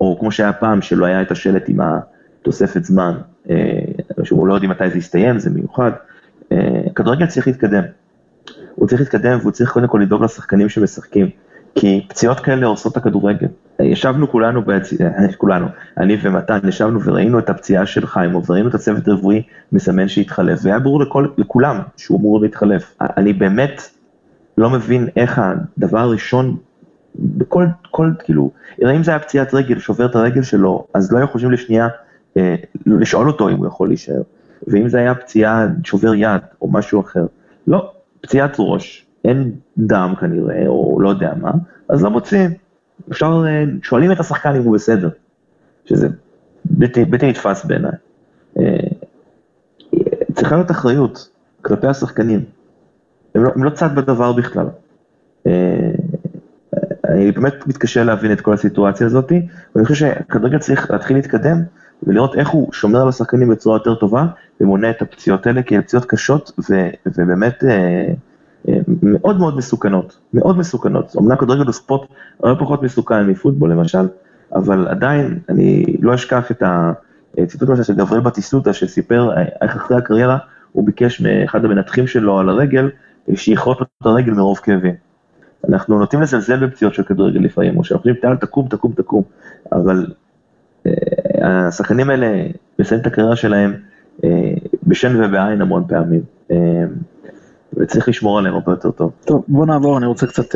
[0.00, 3.14] או כמו שהיה פעם, שלא היה את השלט עם התוספת זמן,
[4.22, 5.90] שהוא לא יודעים מתי זה יסתיים, זה מיוחד.
[6.94, 7.82] כדורגל צריך להתקדם.
[8.74, 11.30] הוא צריך להתקדם והוא צריך קודם כל לדאוג לשחקנים שמשחקים.
[11.74, 13.46] כי פציעות כאלה הורסות את הכדורגל.
[13.82, 14.92] ישבנו כולנו, בעצ...
[15.38, 15.66] כולנו,
[15.98, 20.78] אני ומתן, ישבנו וראינו את הפציעה של חיימוב, וראינו את הצוות רפואי מסמן שהתחלף, והיה
[20.78, 22.96] ברור לכל, לכולם שהוא אמור להתחלף.
[23.00, 23.82] אני באמת
[24.58, 26.56] לא מבין איך הדבר הראשון,
[27.14, 28.50] בכל, כל, כאילו,
[28.82, 31.88] אם זה היה פציעת רגל, שובר את הרגל שלו, אז לא היו חושבים לשנייה
[32.36, 32.54] אה,
[32.86, 34.22] לשאול אותו אם הוא יכול להישאר.
[34.66, 37.26] ואם זה היה פציעה, שובר יד, או משהו אחר,
[37.66, 41.50] לא, פציעת ראש, אין דם כנראה, או לא יודע מה,
[41.88, 42.50] אז לא מוצאים.
[43.10, 45.08] אפשר, אה, שואלים את השחקן אם הוא בסדר,
[45.84, 46.08] שזה
[46.64, 47.90] בלתי, נתפס בעיניי.
[48.58, 48.76] אה,
[50.34, 51.28] צריכה להיות אחריות
[51.62, 52.44] כלפי השחקנים,
[53.34, 54.66] הם לא, הם לא צד בדבר בכלל.
[55.46, 55.90] אה,
[57.08, 59.32] אני באמת מתקשה להבין את כל הסיטואציה הזאת,
[59.74, 61.62] ואני חושב שכדורגל צריך להתחיל להתקדם
[62.02, 64.26] ולראות איך הוא שומר על השחקנים בצורה יותר טובה
[64.60, 66.52] ומונע את הפציעות האלה, כי הן פציעות קשות
[67.06, 68.12] ובאמת אה,
[69.02, 71.16] מאוד מאוד מסוכנות, מאוד מסוכנות.
[71.18, 72.08] אמנם כדורגל הוא ספורט
[72.42, 74.08] הרבה פחות מסוכן מפוטבול למשל,
[74.54, 76.62] אבל עדיין אני לא אשכח את
[77.38, 79.30] הציטוט למשל של גבריאל בטיסטוטה שסיפר
[79.62, 80.38] איך אחרי הקריירה
[80.72, 82.90] הוא ביקש מאחד המנתחים שלו על הרגל
[83.34, 84.94] שיכרות לו את הרגל מרוב כאבים.
[85.68, 89.22] אנחנו נוטים לזלזל בפציעות של כדורגל לפעמים, או שאנחנו חושבים, תקום, תקום, תקום,
[89.72, 90.06] אבל
[90.86, 90.92] אה,
[91.68, 92.46] השחקנים האלה
[92.78, 93.74] מסיימים את הקריירה שלהם
[94.24, 94.54] אה,
[94.86, 96.20] בשן ובעין המון פעמים.
[96.50, 96.84] אה,
[97.76, 99.12] וצריך לשמור עליהם הרבה יותר טוב.
[99.24, 100.54] טוב, בוא נעבור, אני רוצה קצת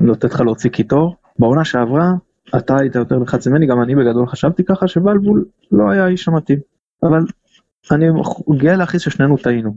[0.00, 1.16] לתת לך להוציא קיטור.
[1.38, 2.12] בעונה שעברה,
[2.56, 6.58] אתה היית יותר לחץ ממני, גם אני בגדול חשבתי ככה שבלבול לא היה האיש המתאים.
[7.02, 7.20] אבל
[7.90, 8.06] אני
[8.56, 9.74] גאה להכריז ששנינו טעינו.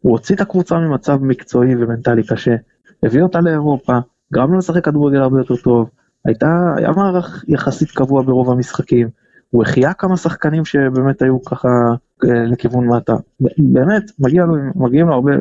[0.00, 2.54] הוא הוציא את הקבוצה ממצב מקצועי ומנטלי קשה,
[3.02, 3.98] הביא אותה לאירופה,
[4.32, 5.90] גרם לו לשחק כדורגל הרבה יותר טוב,
[6.24, 9.08] הייתה, היה מערך יחסית קבוע ברוב המשחקים,
[9.50, 13.16] הוא החיה כמה שחקנים שבאמת היו ככה אה, לכיוון מטה.
[13.58, 15.32] באמת, מגיע לו, מגיעים לו הרבה,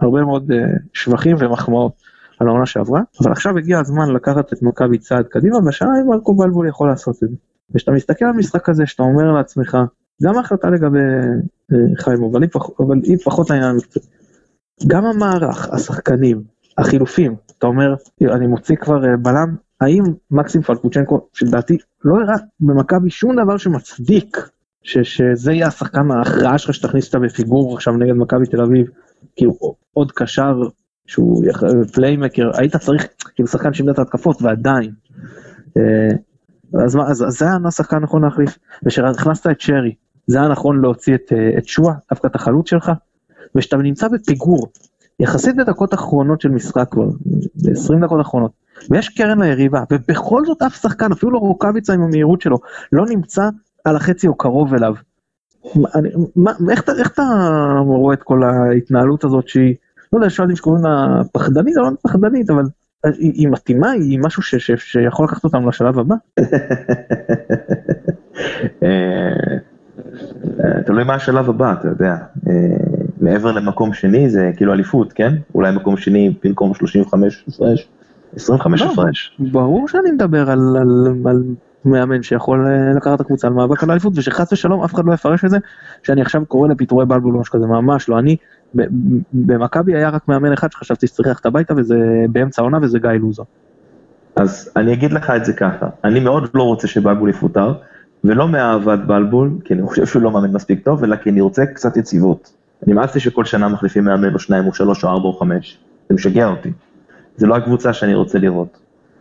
[0.00, 1.92] הרבה מאוד אה, שבחים ומחמאות
[2.40, 6.34] על העונה שעברה, אבל עכשיו הגיע הזמן לקחת את מכבי צעד קדימה, והשאלה אם מרקו
[6.34, 7.36] בלבול יכול לעשות את זה.
[7.70, 9.78] וכשאתה מסתכל על משחק הזה, שאתה אומר לעצמך,
[10.22, 10.98] גם ההחלטה לגבי
[11.72, 14.06] אה, חיים, אבל היא, פח, אבל היא פחות העניין המקצועי.
[14.86, 16.42] גם המערך, השחקנים,
[16.78, 23.42] החילופים, אתה אומר, אני מוציא כבר בלם, האם מקסים פלקוצ'נקו, שלדעתי לא הראה במכבי שום
[23.42, 24.36] דבר שמצדיק
[24.88, 28.86] ש, שזה יהיה השחקן ההכרעה שלך שתכניס אותה בפיגור עכשיו נגד מכבי תל אביב,
[29.36, 29.52] כאילו
[29.92, 30.62] עוד קשר
[31.06, 31.44] שהוא
[31.92, 34.92] פליימקר, היית צריך כאילו שחקן שימדה את ההתקפות ועדיין.
[35.76, 36.08] אה,
[36.84, 39.94] אז, מה, אז, אז זה היה השחקן הנכון להחליף, וכשהכנסת את שרי,
[40.26, 42.92] זה היה נכון להוציא את, אה, את שואה, דווקא את החלוץ שלך,
[43.54, 44.68] וכשאתה נמצא בפיגור,
[45.20, 47.08] יחסית בדקות אחרונות של משחק כבר,
[47.70, 48.52] 20 דקות אחרונות,
[48.90, 52.58] ויש קרן ליריבה, ובכל זאת אף שחקן, אפילו לא רוקאביצה עם המהירות שלו,
[52.92, 53.48] לא נמצא
[53.84, 54.94] על החצי או קרוב אליו.
[55.94, 57.22] אני, מה, איך, איך אתה
[57.84, 59.74] רואה את כל ההתנהלות הזאת שהיא,
[60.12, 62.64] לא יודע, שואלים שקוראים לה פחדנית, לא פחדנית, אבל
[63.04, 66.14] היא, היא מתאימה, היא משהו ש, ש, שיכול לקחת אותנו לשלב הבא?
[68.82, 68.88] אה,
[70.64, 72.16] אה, תלוי מה השלב הבא, אתה יודע.
[72.48, 72.76] אה,
[73.20, 75.34] מעבר למקום שני זה כאילו אליפות, כן?
[75.54, 77.88] אולי מקום שני במקום 35 הפרש,
[78.36, 79.36] 25 לא, הפרש.
[79.38, 81.42] ברור שאני מדבר על, על, על
[81.84, 85.12] מאמן שיכול אה, לקחת את הקבוצה על מאבק על האליפות ושחס ושלום אף אחד לא
[85.12, 85.58] יפרש את זה
[86.02, 88.36] שאני עכשיו קורא לפיטורי בלבול או משהו כזה ממש לא אני
[89.32, 91.96] במכבי היה רק מאמן אחד שחשבתי שצריך ללכת הביתה וזה
[92.28, 93.44] באמצע העונה וזה גיא לוזו.
[94.36, 97.74] אז אני אגיד לך את זה ככה אני מאוד לא רוצה שבלבול יפוטר
[98.24, 101.66] ולא מאהבת בלבול כי אני חושב שהוא לא מאמן מספיק טוב אלא כי אני רוצה
[101.66, 102.52] קצת יציבות.
[102.86, 106.14] נמאס לי שכל שנה מחליפים מאמן או שניים או שלוש או ארבע או חמש זה
[106.14, 106.72] משגע אותי.
[107.36, 108.78] זה לא הקבוצה שאני רוצה לראות.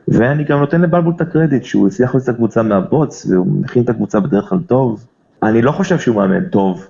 [0.07, 3.89] ואני גם נותן לבלבול את הקרדיט שהוא הצליח להוציא את הקבוצה מהבוץ והוא מכין את
[3.89, 5.05] הקבוצה בדרך כלל טוב.
[5.43, 6.87] אני לא חושב שהוא מאמן טוב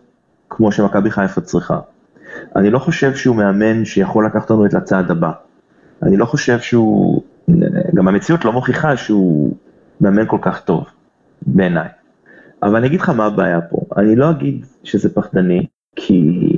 [0.50, 1.80] כמו שמכבי חיפה צריכה.
[2.56, 5.32] אני לא חושב שהוא מאמן שיכול לקחת לנו את הצעד הבא.
[6.04, 7.22] אני לא חושב שהוא,
[7.96, 9.54] גם המציאות לא מוכיחה שהוא
[10.02, 10.86] מאמן כל כך טוב,
[11.42, 11.88] בעיניי.
[12.64, 16.58] אבל אני אגיד לך מה הבעיה פה, אני לא אגיד שזה פחדני, כי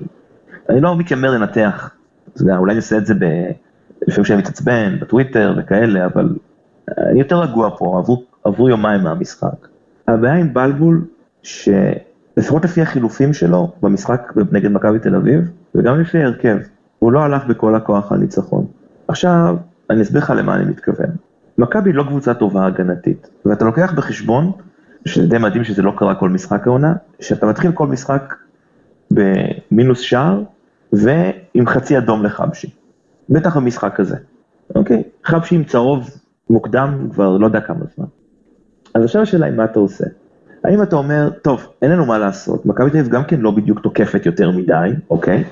[0.70, 1.96] אני לא מתיימר לנתח,
[2.42, 3.26] אולי אני עושה את זה ב...
[4.08, 6.36] לפעמים שאני מתעצבן, בטוויטר וכאלה, אבל
[6.98, 9.68] אני יותר רגוע פה, עברו, עברו יומיים מהמשחק.
[10.08, 11.06] הבעיה עם בלבול,
[11.44, 16.58] שלפחות לפי החילופים שלו במשחק נגד מכבי תל אביב, וגם לפי ההרכב,
[17.00, 18.66] הוא לא הלך בכל הכוח על ניצחון.
[19.08, 19.58] עכשיו,
[19.90, 21.10] אני אסביר לך למה אני מתכוון.
[21.58, 24.52] מכבי לא קבוצה טובה הגנתית, ואתה לוקח בחשבון,
[25.06, 28.36] שזה די מדהים שזה לא קרה כל משחק העונה, שאתה מתחיל כל משחק
[29.12, 30.44] במינוס שער,
[30.94, 32.70] ועם חצי אדום לחבשי.
[33.30, 34.16] בטח במשחק הזה,
[34.76, 35.04] אוקיי?
[35.26, 36.10] חבשי עם צהוב
[36.50, 38.06] מוקדם כבר לא יודע כמה זמן.
[38.94, 40.06] אז עכשיו השאלה היא מה אתה עושה.
[40.64, 43.80] האם אתה אומר, טוב, אין לנו מה לעשות, מכבי תל אביב גם כן לא בדיוק
[43.80, 45.44] תוקפת יותר מדי, אוקיי?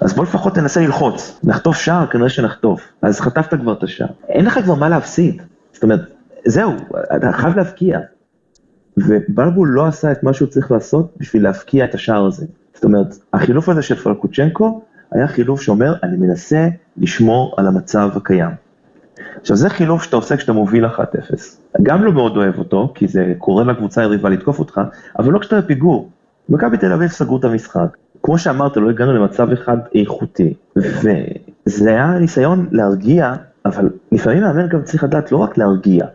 [0.00, 2.92] אז בוא לפחות תנסה ללחוץ, נחטוף שער, כנראה שנחטוף.
[3.02, 4.08] אז חטפת כבר את השער.
[4.28, 5.42] אין לך כבר מה להפסיד.
[5.72, 6.00] זאת אומרת,
[6.46, 6.72] זהו,
[7.16, 7.98] אתה חייב להבקיע.
[8.96, 12.46] ובלבול לא עשה את מה שהוא צריך לעשות בשביל להבקיע את השער הזה.
[12.74, 14.82] זאת אומרת, החילוף הזה של פלקוצ'נקו
[15.12, 18.50] היה חילוף שאומר, אני מנסה לשמור על המצב הקיים.
[19.40, 20.90] עכשיו זה חילוף שאתה עושה כשאתה מוביל 1-0.
[21.82, 24.80] גם לא מאוד אוהב אותו, כי זה קורא לקבוצה היריבה לתקוף אותך,
[25.18, 26.10] אבל לא כשאתה בפיגור.
[26.48, 27.96] מכבי תל אביב סגרו את המשחק.
[28.22, 34.82] כמו שאמרת, לא הגענו למצב אחד איכותי, וזה היה ניסיון להרגיע, אבל לפעמים מאמן גם
[34.82, 36.06] צריך לדעת לא רק להרגיע,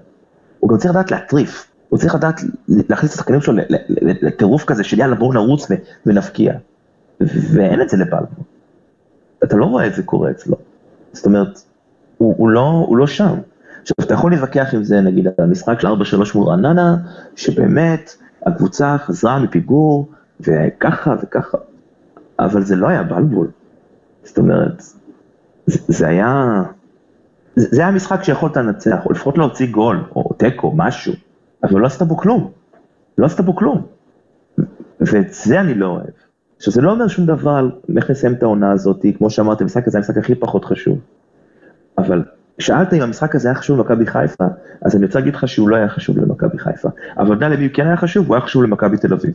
[0.59, 1.67] הוא גם צריך לדעת להטריף.
[1.89, 3.53] הוא צריך לדעת להכניס את השחקנים שלו
[4.21, 5.67] לטירוף כזה של יאללה בואו נרוץ
[6.05, 6.53] ונפקיע.
[7.21, 8.43] ואין את זה לבלבו.
[9.43, 10.55] אתה לא רואה את זה קורה אצלו.
[11.13, 11.61] זאת אומרת,
[12.17, 13.35] הוא, הוא, לא, הוא לא שם.
[13.81, 15.91] עכשיו, אתה יכול להתווכח עם זה, נגיד, על המשחק של 4-3
[16.35, 16.97] מול רעננה,
[17.35, 21.57] שבאמת הקבוצה חזרה מפיגור, וככה וככה,
[22.39, 23.47] אבל זה לא היה בלבול.
[24.23, 24.83] זאת אומרת,
[25.65, 26.63] זה, זה היה...
[27.55, 31.13] זה, היה משחק שיכולת לנצח, או לפחות להוציא גול, או תיקו, משהו,
[31.63, 32.51] אבל לא עשית בו כלום.
[33.17, 33.85] לא עשית בו כלום.
[34.99, 36.05] ואת זה אני לא אוהב.
[36.57, 39.87] עכשיו זה לא אומר שום דבר על איך נסיים את העונה הזאת, כמו שאמרתי, המשחק
[39.87, 40.99] הזה המשחק הכי פחות חשוב.
[41.97, 42.23] אבל
[42.59, 44.45] שאלת אם המשחק הזה היה חשוב למכבי חיפה,
[44.81, 46.89] אז אני רוצה להגיד לך שהוא לא היה חשוב למכבי חיפה.
[47.17, 48.27] אבל אתה יודע למי הוא כן היה חשוב?
[48.27, 49.33] הוא היה חשוב למכבי תל אביב.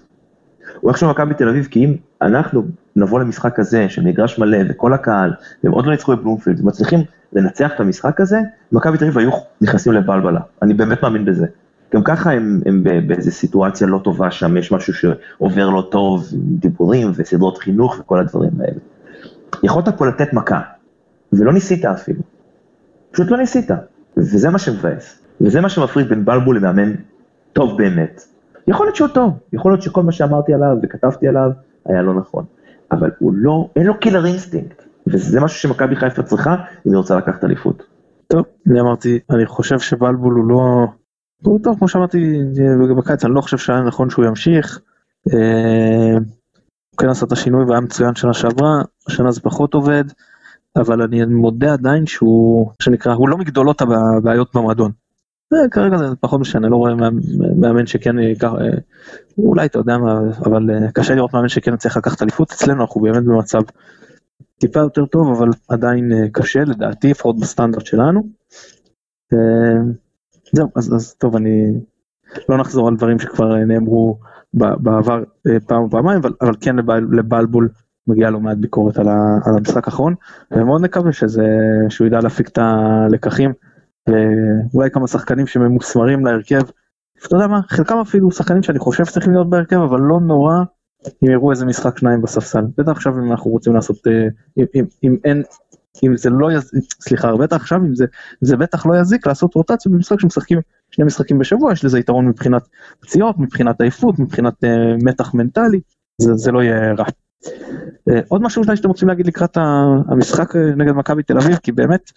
[0.80, 2.62] הוא היה חשוב למכבי תל אביב כי אם אנחנו
[2.96, 5.32] נבוא למשחק הזה של מגרש מלא וכל הקהל,
[5.64, 7.00] והם עוד לא ניצחו בבלומפילד, ומצליחים
[7.32, 8.40] לנצח את המשחק הזה,
[8.72, 10.40] מכבי תל אביב היו נכנסים לבלבלה.
[10.62, 11.46] אני באמת מאמין בזה.
[11.94, 17.12] גם ככה הם, הם באיזה סיטואציה לא טובה שם, יש משהו שעובר לא טוב, דיבורים
[17.14, 18.78] וסדרות חינוך וכל הדברים האלה.
[19.62, 20.60] יכולת פה לתת מכה,
[21.32, 22.20] ולא ניסית אפילו.
[23.10, 23.70] פשוט לא ניסית,
[24.16, 25.20] וזה מה שמבאס.
[25.40, 26.92] וזה מה שמפריד בין בלבול למאמן
[27.52, 28.22] טוב באמת.
[28.68, 31.50] יכול להיות שהוא טוב, יכול להיות שכל מה שאמרתי עליו וכתבתי עליו
[31.86, 32.44] היה לא נכון,
[32.92, 36.54] אבל הוא לא, אין לו killer instinct, וזה משהו שמכבי חיפה צריכה
[36.86, 37.82] אם היא רוצה לקחת אליפות.
[38.26, 40.86] טוב, אני אמרתי, אני חושב שבלבול הוא לא...
[41.42, 42.38] הוא טוב, כמו שאמרתי
[42.98, 44.80] בקיץ, אני לא חושב שהיה נכון שהוא ימשיך.
[45.34, 46.14] אה,
[46.90, 50.04] הוא כן עשה את השינוי והיה מצוין שנה שעברה, השנה זה פחות עובד,
[50.76, 54.92] אבל אני מודה עדיין שהוא, שנקרא, הוא לא מגדולות הבעיות במועדון.
[55.52, 56.94] אה, כרגע זה פחות משנה, לא רואה
[57.56, 58.78] מאמן שכן ייקח, אה,
[59.38, 63.24] אולי אתה יודע מה, אבל קשה לראות מאמן שכן צריך לקחת אליפות אצלנו, אנחנו באמת
[63.24, 63.60] במצב
[64.58, 68.22] טיפה יותר טוב, אבל עדיין קשה לדעתי, לפחות בסטנדרט שלנו.
[70.52, 71.72] זהו, אז, אז טוב, אני
[72.48, 74.18] לא נחזור על דברים שכבר נאמרו
[74.54, 76.76] בעבר אה, פעם או פעמיים, אבל, אבל כן
[77.12, 77.68] לבלבול
[78.10, 80.14] מגיע לא מעט ביקורת על, ה, על המשחק האחרון,
[80.50, 81.46] ומאוד נקווה שזה,
[81.88, 83.52] שהוא ידע להפיק את הלקחים,
[84.08, 86.60] ואולי כמה שחקנים שממוסמרים להרכב,
[87.26, 90.54] אתה יודע מה, חלקם אפילו שחקנים שאני חושב שצריכים להיות בהרכב, אבל לא נורא
[91.06, 92.64] אם יראו איזה משחק שניים בספסל.
[92.78, 95.42] בטח עכשיו אם אנחנו רוצים לעשות, אה, אם, אם, אם אין
[96.04, 98.06] אם זה לא יזיק, סליחה, בטח עכשיו, אם זה,
[98.40, 100.58] זה בטח לא יזיק לעשות רוטציה במשחק שמשחקים
[100.90, 102.68] שני משחקים בשבוע, יש לזה יתרון מבחינת
[103.00, 105.80] פציעות, מבחינת עייפות, מבחינת uh, מתח מנטלי,
[106.22, 107.04] זה, זה לא יהיה רע.
[107.44, 109.56] Uh, עוד משהו שאתם רוצים להגיד לקראת
[110.08, 112.10] המשחק אה, נגד מכבי תל אביב, כי באמת,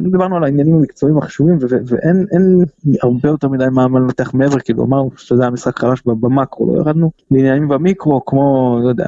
[0.00, 2.26] דיברנו על העניינים המקצועיים החשובים, ואין
[3.02, 7.10] הרבה יותר מדי מה לנתח מעבר, כאילו אמרנו שזה היה משחק חלש במקרו, לא ירדנו
[7.30, 9.06] לעניינים במיקרו, כמו, לא יודע,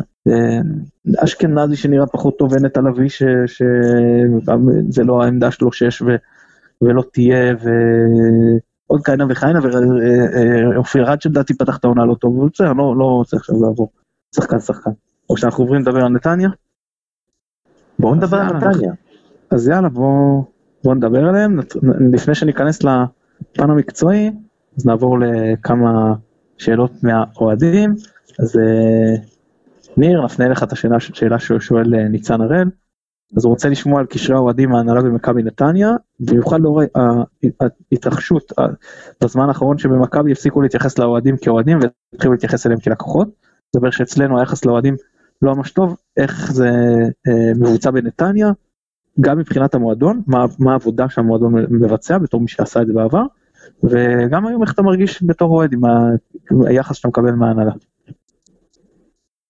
[1.25, 6.07] אשכנזי שנראה פחות טוב ונטע לביא שזה לא העמדה שלו שיש ו,
[6.83, 7.55] ולא תהיה
[8.88, 9.59] ועוד כהנה וכהנה
[10.75, 13.90] ואופיר רד שלדעתי פתח את העונה לא טוב, בסדר, לא, לא רוצה עכשיו לעבור
[14.35, 14.90] שחקן שחקן.
[15.31, 16.49] או שאנחנו עוברים לדבר על נתניה?
[17.99, 18.92] בואו נדבר על נתניה.
[19.51, 20.44] אז יאללה בואו
[20.85, 21.59] בוא נדבר עליהם,
[22.12, 24.31] לפני שניכנס לפן המקצועי,
[24.79, 26.14] אז נעבור לכמה
[26.59, 27.94] שאלות מהאוהדים,
[28.38, 29.14] אז אה,
[29.97, 32.68] ניר, נפנה לך את השאלה, שאלה ששואל אה, ניצן הראל,
[33.37, 36.83] אז הוא רוצה לשמוע על קשרי האוהדים מההנהלה במכבי נתניה, במיוחד לאור
[37.92, 38.53] ההתרחשות
[39.25, 41.79] בזמן האחרון שבמכבי הפסיקו להתייחס לאוהדים כאוהדים
[42.12, 43.29] והתחילו להתייחס אליהם כלקוחות.
[43.74, 44.96] זה שאצלנו היחס לאוהדים
[45.42, 46.70] לא ממש טוב, איך זה
[47.28, 48.50] אה, מבוצע בנתניה,
[49.20, 53.22] גם מבחינת המועדון, מה, מה העבודה שהמועדון מבצע בתור מי שעשה את זה בעבר,
[53.82, 55.80] וגם היום איך אתה מרגיש בתור אוהד עם
[56.66, 57.72] היחס שאתה מקבל מההנהלה.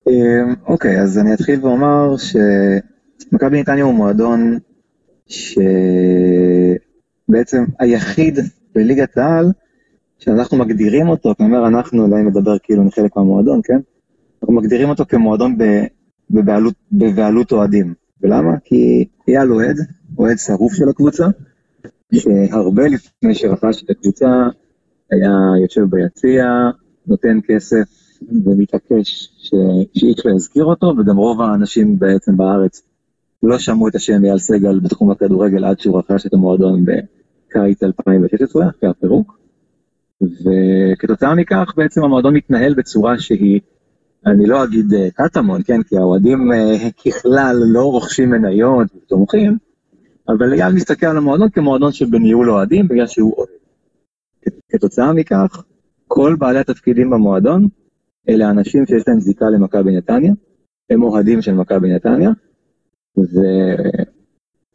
[0.08, 4.58] אמ, אוקיי, אז אני אתחיל ואומר שמכבי נתניה הוא מועדון
[5.26, 6.74] שבעצם
[7.78, 8.38] היחיד
[8.74, 9.52] בליגת העל
[10.18, 13.80] שאנחנו מגדירים אותו, כלומר אנחנו, אולי מדבר כאילו אני חלק מהמועדון, כן?
[14.44, 15.58] אנחנו מגדירים אותו כמועדון
[16.30, 17.94] בבעלות, בבעלות אוהדים.
[18.22, 18.58] ולמה?
[18.64, 19.76] כי אייל אוהד,
[20.18, 21.26] אוהד שרוף של הקבוצה,
[22.14, 24.48] שהרבה לפני שרכש את הקבוצה
[25.10, 26.44] היה יושב ביציע,
[27.06, 27.84] נותן כסף
[28.44, 32.82] ומתעקש שאיש לא יזכיר אותו, וגם רוב האנשים בעצם בארץ
[33.42, 38.68] לא שמעו את השם אייל סגל בתחום הכדורגל עד שהוא רכש את המועדון בקיץ 2016,
[38.68, 39.38] אחרי הפירוק.
[40.22, 43.60] וכתוצאה מכך בעצם המועדון מתנהל בצורה שהיא,
[44.26, 49.58] אני לא אגיד אה, קטמון, כן, כי האוהדים אה, ככלל לא רוכשים מניות ותומכים,
[50.28, 53.48] אבל אייל מסתכל על המועדון כמועדון שבניהול אוהדים בגלל שהוא אוהד.
[54.68, 55.64] כתוצאה מכך,
[56.08, 57.68] כל בעלי התפקידים במועדון
[58.28, 60.32] אלה אנשים שיש להם זיקה למכבי נתניה,
[60.90, 62.30] הם אוהדים של מכבי נתניה,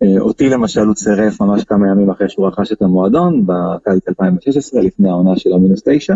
[0.02, 5.10] ואותי למשל הוא צירף ממש כמה ימים אחרי שהוא רכש את המועדון, בקיץ 2016, לפני
[5.10, 6.16] העונה של המינוס תשע,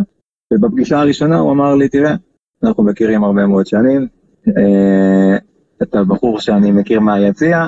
[0.54, 2.16] ובפגישה הראשונה הוא אמר לי, תראה,
[2.64, 4.08] אנחנו מכירים הרבה מאוד שנים,
[4.48, 5.38] אה,
[5.84, 7.68] אתה בחור שאני מכיר מהיציע,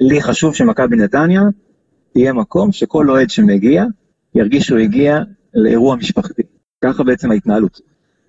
[0.00, 1.42] לי חשוב שמכבי נתניה
[2.12, 3.84] תהיה מקום שכל אוהד שמגיע,
[4.34, 5.20] ירגיש שהוא הגיע
[5.54, 6.42] לאירוע משפחתי.
[6.84, 7.80] ככה בעצם ההתנהלות.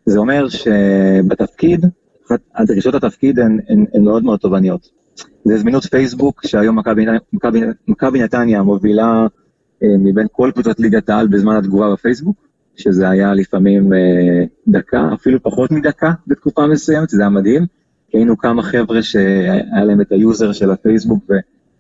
[0.05, 1.85] זה אומר שבתפקיד,
[2.55, 4.89] הדרישות התפקיד הן, הן, הן מאוד מאוד תובעניות.
[5.45, 6.79] זה זמינות פייסבוק, שהיום
[7.87, 9.27] מכבי נתניה מובילה
[9.83, 12.35] אה, מבין כל קבוצות ליגת העל בזמן התגובה בפייסבוק,
[12.75, 17.65] שזה היה לפעמים אה, דקה, אפילו פחות מדקה בתקופה מסוימת, זה היה מדהים.
[18.13, 21.23] היינו כמה חבר'ה שהיה להם את ה user של הפייסבוק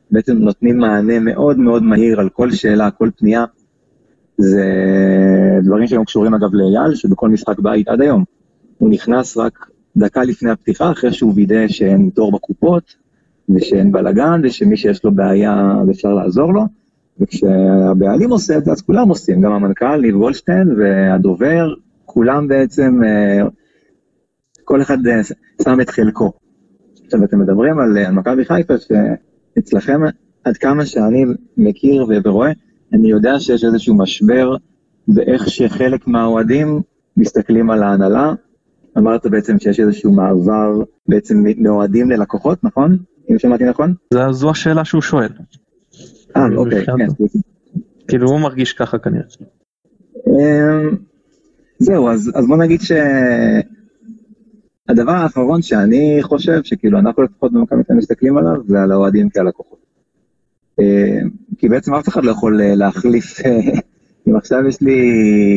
[0.09, 3.45] ובעצם נותנים מענה מאוד מאוד מהיר על כל שאלה, כל פנייה.
[4.37, 4.65] זה
[5.63, 8.23] דברים שהם קשורים אגב לאייל, שבכל משחק בית עד היום,
[8.77, 9.67] הוא נכנס רק
[9.97, 12.95] דקה לפני הפתיחה, אחרי שהוא וידא שאין תור בקופות,
[13.49, 16.61] ושאין בלאגן, ושמי שיש לו בעיה אפשר לעזור לו,
[17.19, 21.73] וכשהבעלים עושה את זה, אז כולם עושים, גם המנכ"ל, ניב גולדשטיין, והדובר,
[22.05, 23.47] כולם בעצם, אה,
[24.63, 25.21] כל אחד אה,
[25.63, 26.31] שם את חלקו.
[27.05, 30.01] עכשיו, אתם מדברים על, על מכבי חיפה, שאצלכם,
[30.43, 31.25] עד כמה שאני
[31.57, 32.51] מכיר ורואה,
[32.93, 34.55] אני יודע שיש איזשהו משבר
[35.07, 36.81] באיך שחלק מהאוהדים
[37.17, 38.33] מסתכלים על ההנהלה,
[38.97, 42.97] אמרת בעצם שיש איזשהו מעבר בעצם מאוהדים ללקוחות, נכון?
[43.31, 43.93] אם שמעתי נכון?
[44.31, 45.29] זו השאלה שהוא שואל.
[46.37, 47.07] אה, אוקיי, מבחינת- כן.
[48.07, 49.23] כאילו הוא מרגיש ככה כנראה.
[50.27, 50.95] אמ,
[51.79, 52.81] זהו, אז, אז בוא נגיד
[54.87, 59.79] שהדבר האחרון שאני חושב, שכאילו אנחנו לפחות במכבי תל מסתכלים עליו, זה על האוהדים כהלקוחות.
[60.79, 60.85] אמ,
[61.57, 63.37] כי בעצם אף אחד לא יכול אה, להחליף,
[64.27, 64.99] אם עכשיו יש לי,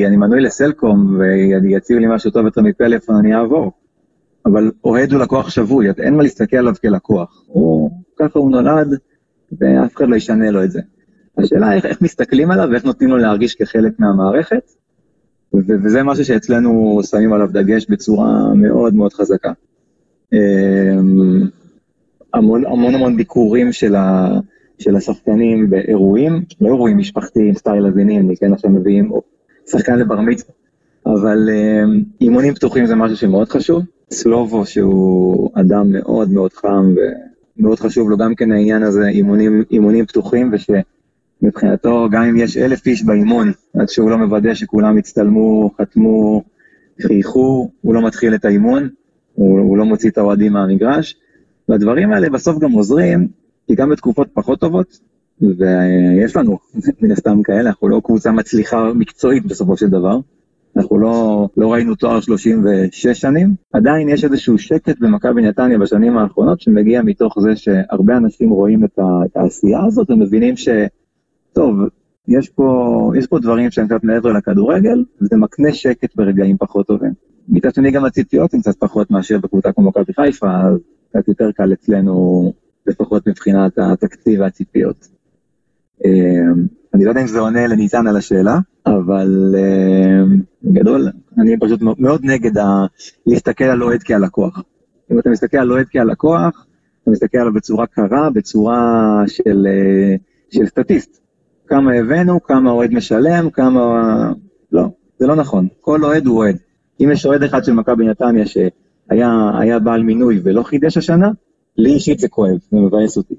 [0.06, 1.20] אני מנוי לסלקום
[1.62, 3.72] ויציעו לי משהו טוב יותר מפלאפון, אני אעבור.
[4.46, 7.42] אבל אוהד הוא לקוח שבוי, אין מה להסתכל עליו כלקוח.
[7.46, 8.88] הוא, ככה הוא נולד,
[9.52, 10.80] ואף אחד לא ישנה לו את זה.
[11.38, 14.72] השאלה איך, איך מסתכלים עליו ואיך נותנים לו להרגיש כחלק מהמערכת,
[15.54, 19.52] ו- וזה משהו שאצלנו שמים עליו דגש בצורה מאוד מאוד חזקה.
[20.32, 20.38] אמ,
[22.34, 24.28] המון המון המון ביקורים של, ה,
[24.78, 29.10] של השחקנים באירועים, לא אירועים משפחתיים, סטייל לוינים, כן עכשיו מביאים
[29.70, 30.54] שחקן לבר מצווה,
[31.06, 33.82] אבל אמ, אימונים פתוחים זה משהו שמאוד חשוב.
[34.10, 36.94] סלובו שהוא אדם מאוד מאוד חם
[37.58, 40.70] ומאוד חשוב לו גם כן העניין הזה, אימונים, אימונים פתוחים וש...
[41.42, 46.42] מבחינתו, גם אם יש אלף איש באימון, עד שהוא לא מוודא שכולם הצטלמו, חתמו,
[47.02, 48.88] חייכו, הוא לא מתחיל את האימון,
[49.34, 51.16] הוא, הוא לא מוציא את האוהדים מהמגרש,
[51.68, 53.28] והדברים האלה בסוף גם עוזרים,
[53.66, 54.98] כי גם בתקופות פחות טובות,
[55.40, 56.58] ויש לנו
[57.00, 60.18] מן הסתם כאלה, אנחנו לא קבוצה מצליחה מקצועית בסופו של דבר,
[60.76, 66.60] אנחנו לא, לא ראינו תואר 36 שנים, עדיין יש איזשהו שקט במכבי נתניה בשנים האחרונות,
[66.60, 70.68] שמגיע מתוך זה שהרבה אנשים רואים את, ה, את העשייה הזאת ומבינים ש...
[71.52, 71.76] טוב,
[72.28, 77.12] יש פה, יש פה דברים שהם קצת מעבר לכדורגל, וזה מקנה שקט ברגעים פחות טובים.
[77.48, 81.52] מצד שני גם הציפיות הן קצת פחות מאשר בקבוצה כמו מכבי חיפה, אז קצת יותר
[81.52, 82.52] קל אצלנו,
[82.86, 85.08] לפחות מבחינת התקציב והציפיות.
[86.96, 92.20] אני לא יודע אם זה עונה לניצן על השאלה, אבל אמ, בגדול, אני פשוט מאוד
[92.24, 92.86] נגד ה-
[93.26, 94.62] להסתכל על אוהד כהלקוח.
[95.12, 96.66] אם אתה מסתכל על אוהד כהלקוח,
[97.02, 100.14] אתה מסתכל עליו בצורה קרה, בצורה של, אה,
[100.50, 101.20] של סטטיסט.
[101.66, 103.80] כמה הבאנו, כמה אוהד משלם, כמה...
[104.72, 104.84] לא,
[105.18, 105.68] זה לא נכון.
[105.80, 106.56] כל אוהד הוא אוהד.
[107.00, 111.30] אם יש אוהד אחד של מכבי נתניה שהיה היה בעל מינוי ולא חידש השנה,
[111.76, 113.34] לי אישית זה כואב, זה מבאס אותי.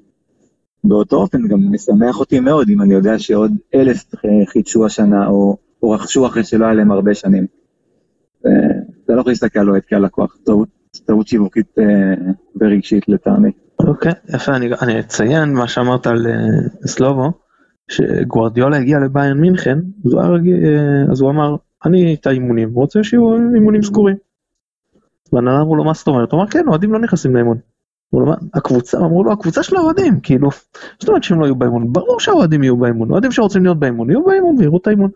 [0.89, 4.05] באותו אופן גם משמח אותי מאוד אם אני יודע שעוד אלף
[4.51, 7.45] חידשו השנה או, או רכשו אחרי שלא היה להם הרבה שנים.
[8.43, 8.49] זה-
[9.05, 10.67] אתה לא יכול להסתכל על אוהד כהלקוח, טעות,
[11.05, 11.83] טעות שיווקית אה,
[12.61, 13.51] ורגשית לטעמי.
[13.79, 16.33] אוקיי, יפה, אני, אני אציין מה שאמרת על אה,
[16.87, 17.31] סלובו,
[17.91, 23.35] שגוורדיולה הגיע לביירן מינכן, אז הוא, אה, אז הוא אמר, אני את האימונים, רוצה שיהיו
[23.55, 24.15] אימונים סגורים.
[25.33, 26.31] והנהלה אמרו לו, מה זאת אומרת?
[26.31, 27.57] הוא אמר, כן, אוהדים לא נכנסים לאימון.
[28.09, 30.49] הוא אמר, הקבוצה, אמרו לו, הקבוצה של האוהדים, כאילו,
[30.99, 34.23] זאת אומרת שהם לא יהיו באימון, ברור שהאוהדים יהיו באימון, אוהדים שרוצים להיות באימון, יהיו
[34.25, 35.09] באימון ויראו את האימון.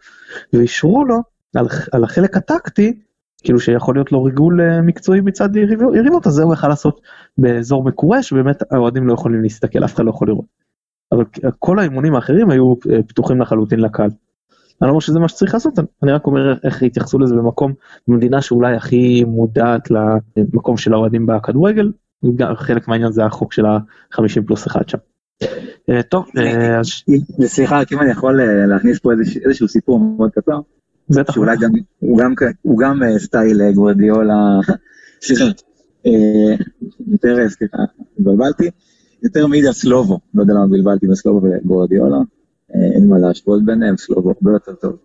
[0.54, 1.16] ואישרו לו
[1.56, 3.00] על, על החלק הטקטי,
[3.44, 7.02] כאילו שיכול להיות לו ריגול אה, מקצועי מצד יריב- יריבות, אז זה הוא יכל לעשות
[7.38, 10.46] באזור מקורה שבאמת האוהדים לא יכולים להסתכל, אף אחד לא יכול לראות.
[11.12, 11.24] אבל
[11.60, 14.10] כל האימונים האחרים היו אה, פתוחים לחלוטין לקהל.
[14.82, 15.74] אני לא אומר שזה מה שצריך לעשות,
[16.04, 17.74] אני רק אומר איך התייחסו לזה במקום,
[18.08, 19.92] במדינה שאולי הכי מודעת
[20.38, 21.92] למקום של האוהדים בכדורגל,
[22.56, 24.98] חלק מהעניין זה החוק של ה-50 פלוס 1 שם.
[25.90, 26.88] אה, טוב, אה, אז
[27.46, 29.12] סליחה, רק אם אני יכול אה, להכניס פה
[29.46, 30.60] איזשהו סיפור מאוד קצר,
[31.10, 31.70] בטח, שאולי גם,
[32.00, 34.60] הוא גם, כ- הוא גם סטייל גוורדיולה,
[35.22, 35.44] סליחה,
[37.08, 37.78] יותר, סליחה,
[38.20, 38.70] התבלבלתי,
[39.24, 42.18] יותר מעיד על סלובו, לא יודע למה בלבלתי בין סלובו וגוורדיולה,
[42.76, 44.98] אה, אין מה להשוות ביניהם, סלובו הרבה יותר טוב.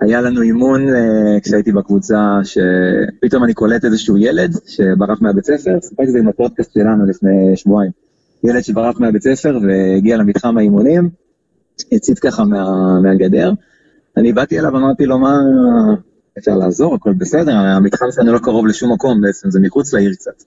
[0.00, 6.08] היה לנו אימון אה, כשהייתי בקבוצה, שפתאום אני קולט איזשהו ילד שברח מהבית ספר, סיפרתי
[6.08, 7.90] את זה עם הפודקאסט שלנו לפני שבועיים.
[8.44, 11.10] ילד שברח מהבית ספר והגיע למתחם האימונים,
[11.92, 13.52] הציץ ככה מה, מהגדר.
[14.16, 15.38] אני באתי אליו, אמרתי לו, מה,
[16.38, 20.42] אפשר לעזור, הכל בסדר, המתחם שלנו לא קרוב לשום מקום בעצם, זה מחוץ לעיר קצת.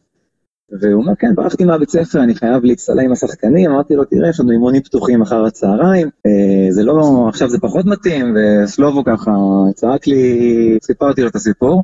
[0.72, 4.40] והוא אומר, כן, ברחתי מהבית ספר, אני חייב להצטלם עם השחקנים, אמרתי לו, תראה, יש
[4.40, 9.32] לנו אימונים פתוחים אחר הצהריים, אה, זה לא, עכשיו זה פחות מתאים, וסלובו ככה
[9.76, 11.84] צעק לי, סיפרתי לו את הסיפור,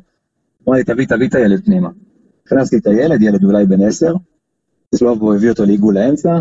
[0.68, 1.88] אמר לי, תביא, תביא את הילד פנימה.
[2.46, 4.14] הכנסתי את הילד, ילד אולי בן עשר,
[4.94, 6.40] סלובו הביא אותו לעיגול האמצע,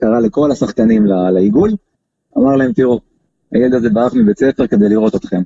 [0.00, 1.70] קרא לכל השחקנים לעיגול,
[2.38, 3.00] אמר להם, תראו,
[3.52, 5.42] הילד הזה ברח מבית ספר כדי לראות אתכם.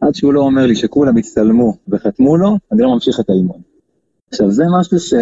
[0.00, 3.60] עד שהוא לא אומר לי שכולם הצטלמו וחתמו לו, אני לא ממשיך את האימון.
[4.30, 5.14] עכשיו, זה משהו ש...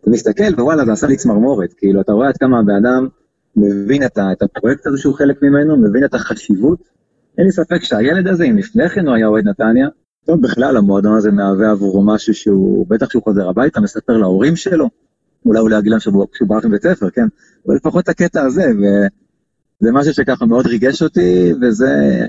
[0.00, 1.72] אתה מסתכל, ווואלה, זה עשה לי צמרמורת.
[1.72, 3.08] כאילו, אתה רואה עד כמה הבן אדם
[3.56, 4.32] מבין את, ה...
[4.32, 6.78] את הפרויקט הזה שהוא חלק ממנו, מבין את החשיבות.
[7.38, 9.88] אין לי ספק שהילד הזה, אם לפני כן הוא היה אוהד נתניה,
[10.24, 14.90] טוב, בכלל המועדון הזה מהווה עבורו משהו שהוא, בטח כשהוא חוזר הביתה, מספר להורים שלו,
[15.46, 17.26] אולי הוא יגיד להם שהוא שהוא ברח מבית ספר, כן?
[17.66, 22.26] אבל לפחות הקטע הזה, וזה משהו שככה מאוד ריגש אותי, וזה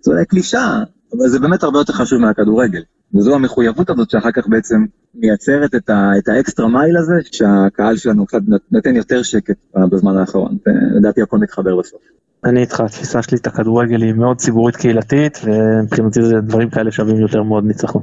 [0.00, 0.82] זה אולי קלישאה,
[1.18, 2.82] אבל זה באמת הרבה יותר חשוב מהכדורגל.
[3.14, 4.84] וזו המחויבות הזאת שאחר כך בעצם
[5.14, 8.40] מייצרת את, ה, את האקסטרה מייל הזה, שהקהל שלנו קצת
[8.70, 10.56] נותן יותר שקט בזמן האחרון.
[10.96, 12.00] לדעתי הכל מתחבר בסוף.
[12.44, 17.16] אני איתך, התפיסה שלי את הכדורגל היא מאוד ציבורית קהילתית, ומבחינתי זה דברים כאלה שווים
[17.16, 18.02] יותר מאוד ניצחון.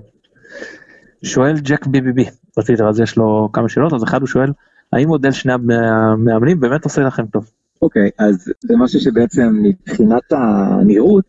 [1.24, 2.26] שואל ג'ק ביבי
[2.58, 4.52] רציתי, אז יש לו כמה שאלות, אז אחד הוא שואל,
[4.94, 7.50] האם מודל שני המאמנים באמת עושה לכם טוב?
[7.82, 11.24] אוקיי, okay, אז זה משהו שבעצם מבחינת הנראות,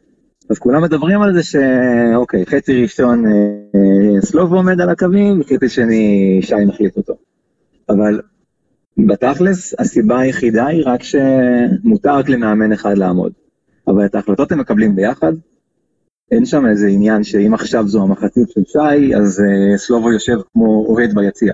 [0.53, 6.38] אז כולם מדברים על זה שאוקיי, חצי ראשון אה, סלובו עומד על הקווים, חצי שני
[6.42, 7.14] שי מחליט אותו.
[7.88, 8.20] אבל
[8.98, 13.32] בתכלס, הסיבה היחידה היא רק שמותר רק למאמן אחד לעמוד.
[13.86, 15.32] אבל את ההחלטות הם מקבלים ביחד.
[16.30, 20.86] אין שם איזה עניין שאם עכשיו זו המחצית של שי, אז uh, סלובו יושב כמו
[20.88, 21.53] אוהד ביציע.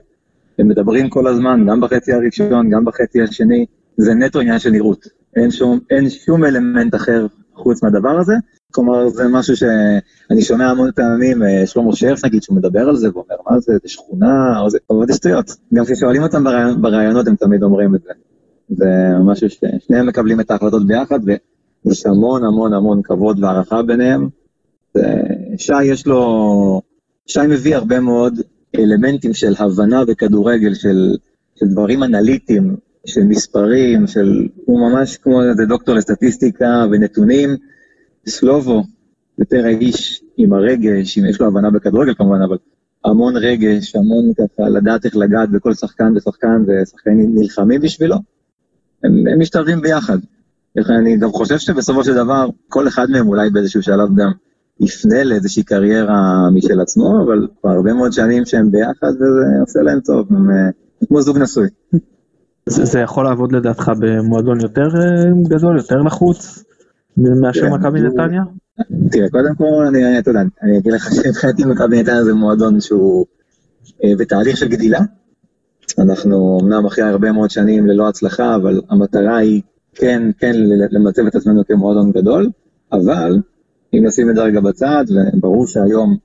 [0.58, 5.06] הם מדברים כל הזמן, גם בחצי הראשון, גם בחצי השני, זה נטו עניין של נראות.
[5.36, 8.34] אין שום, אין שום אלמנט אחר חוץ מהדבר הזה.
[8.72, 13.08] כלומר, זה משהו שאני שומע המון פעמים, אה, שלמה שרף נגיד, שהוא מדבר על זה,
[13.14, 15.50] ואומר, מה זה, זה שכונה, או זה, אבל זה שטויות.
[15.74, 16.44] גם כששואלים אותם
[16.80, 18.12] בראיונות, הם תמיד אומרים את זה.
[18.68, 18.86] זה
[19.24, 24.28] משהו ששניהם מקבלים את ההחלטות ביחד, ויש המון המון המון כבוד והערכה ביניהם.
[25.56, 26.82] שי יש לו,
[27.26, 28.40] שי מביא הרבה מאוד
[28.78, 31.16] אלמנטים של הבנה בכדורגל, של,
[31.56, 37.56] של דברים אנליטיים, של מספרים, של, הוא ממש כמו איזה דוקטור לסטטיסטיקה ונתונים.
[38.28, 38.82] סלובו,
[39.38, 42.56] יותר האיש עם הרגש, אם יש לו הבנה בכדורגל כמובן, אבל
[43.04, 48.16] המון רגש, המון ככה לדעת איך לגעת בכל שחקן ושחקן, ושחקנים נלחמים בשבילו,
[49.04, 50.18] הם, הם משתלבים ביחד.
[50.78, 54.30] אני גם חושב שבסופו של דבר, כל אחד מהם אולי באיזשהו שלב גם
[54.80, 60.00] יפנה לאיזושהי קריירה משל עצמו, אבל כבר הרבה מאוד שנים שהם ביחד, וזה עושה להם
[60.00, 61.68] טוב, הם, הם כמו זוג נשוי.
[62.66, 66.64] זה, זה יכול לעבוד לדעתך במועדון יותר אה, גדול, יותר לחוץ?
[67.18, 68.42] מאשר כן, מכבי נתניה?
[69.10, 73.26] תראה, קודם כל, אני, אתה יודע, אני אגיד לך שמבחינתי מכבי נתניה זה מועדון שהוא
[74.04, 75.00] אה, בתהליך של גדילה.
[75.98, 79.62] אנחנו אמנם אחרי הרבה מאוד שנים ללא הצלחה, אבל המטרה היא
[79.94, 80.52] כן, כן
[80.90, 82.50] למצב את עצמנו כמועדון גדול,
[82.92, 83.36] אבל
[83.94, 85.04] אם נשים את זה רגע בצד,
[85.34, 86.16] וברור שהיום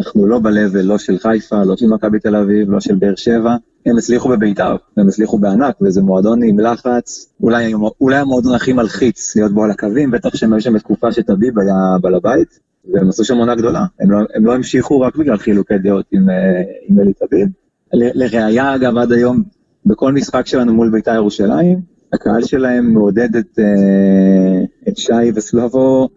[0.00, 3.56] אנחנו לא ב-level לא של חיפה, לא של מכבי תל אביב, לא של באר שבע,
[3.86, 9.36] הם הצליחו בביתר, הם הצליחו בענק, וזה מועדון עם לחץ, אולי, אולי המועדון הכי מלחיץ
[9.36, 12.58] להיות בו על הקווים, בטח שהם היו שם בתקופה שטביב היה בעל הבית,
[12.92, 16.30] והם עשו שם עונה גדולה, הם לא, הם לא המשיכו רק בגלל חילוקי דעות עם,
[16.30, 17.48] אה, עם אלי טביב.
[17.92, 19.42] לראיה, אגב, עד היום,
[19.86, 21.80] בכל משחק שלנו מול ביתר ירושלים,
[22.12, 26.08] הקהל שלהם מעודד את, אה, את שי וסלובו,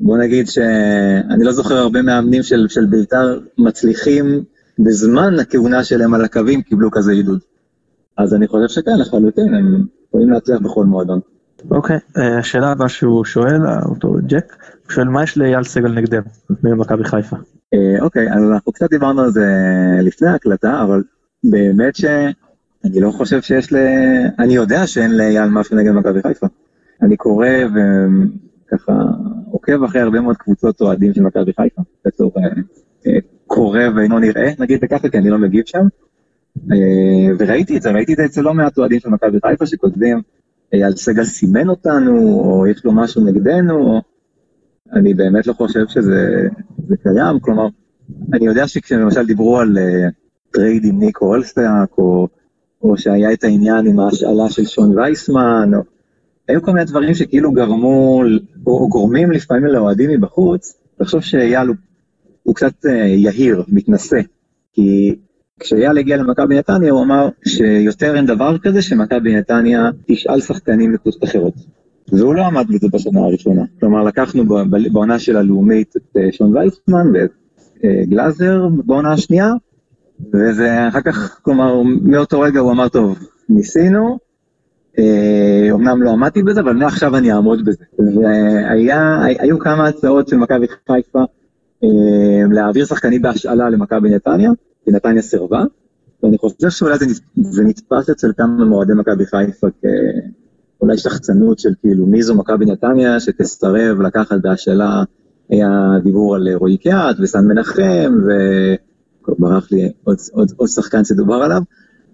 [0.00, 4.44] בוא נגיד שאני לא זוכר הרבה מאמנים של, של ביתר מצליחים
[4.84, 7.40] בזמן הכהונה שלהם על הקווים קיבלו כזה עידוד.
[8.16, 11.20] אז אני חושב שכן, לחלוטין, הם יכולים להצליח בכל מועדון.
[11.70, 16.22] אוקיי, אה, השאלה הבאה שהוא שואל, אותו ג'ק, הוא שואל מה יש לאייל סגל נגדם,
[16.62, 17.36] במכבי חיפה?
[17.74, 19.46] אה, אוקיי, אז אנחנו קצת דיברנו על זה
[20.02, 21.02] לפני ההקלטה, אבל
[21.44, 23.76] באמת שאני לא חושב שיש ל...
[24.38, 26.46] אני יודע שאין לאייל משהו נגד מכבי חיפה.
[27.02, 27.46] אני קורא
[28.66, 28.92] וככה
[29.50, 32.32] עוקב אחרי הרבה מאוד קבוצות אוהדים של מכבי חיפה, בתור
[33.50, 35.86] אה, קורא ואינו נראה, נגיד וככה, כי אני לא מגיב שם.
[36.72, 40.22] אה, וראיתי את זה, ראיתי את זה אצל לא מעט אוהדים של מכבי חיפה שכותבים,
[40.84, 44.00] על סגל סימן אותנו, או יש לו משהו נגדנו,
[44.92, 46.48] אני באמת לא חושב שזה
[47.02, 47.66] קיים, כלומר,
[48.32, 49.78] אני יודע שכשלמשל דיברו על
[50.50, 52.28] trade עם ניקו אולסטאק, או,
[52.82, 55.80] או שהיה את העניין עם ההשאלה של שון וייסמן, או,
[56.48, 58.22] היו כל מיני דברים שכאילו גרמו,
[58.66, 61.76] או, או גורמים לפעמים לאוהדים מבחוץ, לחשוב שאייל הוא
[62.42, 64.20] הוא קצת אה, יהיר, מתנשא.
[64.72, 65.16] כי
[65.60, 71.24] כשאייל הגיע למכבי נתניה הוא אמר שיותר אין דבר כזה שמכבי נתניה תשאל שחקנים מקבוצות
[71.24, 71.54] אחרות.
[72.12, 73.62] והוא לא עמד בזה בשנה הראשונה.
[73.80, 74.44] כלומר לקחנו
[74.92, 77.30] בעונה של הלאומית את אה, שון וייסמן ואת
[77.84, 79.52] אה, גלאזר בעונה השנייה,
[80.34, 83.18] וזה אחר כך, כלומר מאותו רגע הוא אמר טוב,
[83.48, 84.18] ניסינו,
[85.70, 87.84] אומנם לא עמדתי בזה, אבל מעכשיו אני אעמוד בזה.
[87.98, 91.24] והיו כמה הצעות של מכבי חיפה
[92.52, 94.50] להעביר שחקנים בהשאלה למכבי נתניה,
[94.84, 95.64] כי נתניה סירבה,
[96.22, 97.06] ואני חושב שאולי זה,
[97.36, 99.66] זה נתפס אצל כמה מועדי מכבי חיפה
[100.78, 105.02] כאולי שחצנות של כאילו מי זו מכבי נתניה שתסרב לקחת בהשאלה,
[105.48, 105.68] היה
[106.04, 108.14] דיבור על רועי קיאט וסן מנחם,
[109.28, 111.62] וברח לי עוד, עוד, עוד שחקן שדובר עליו,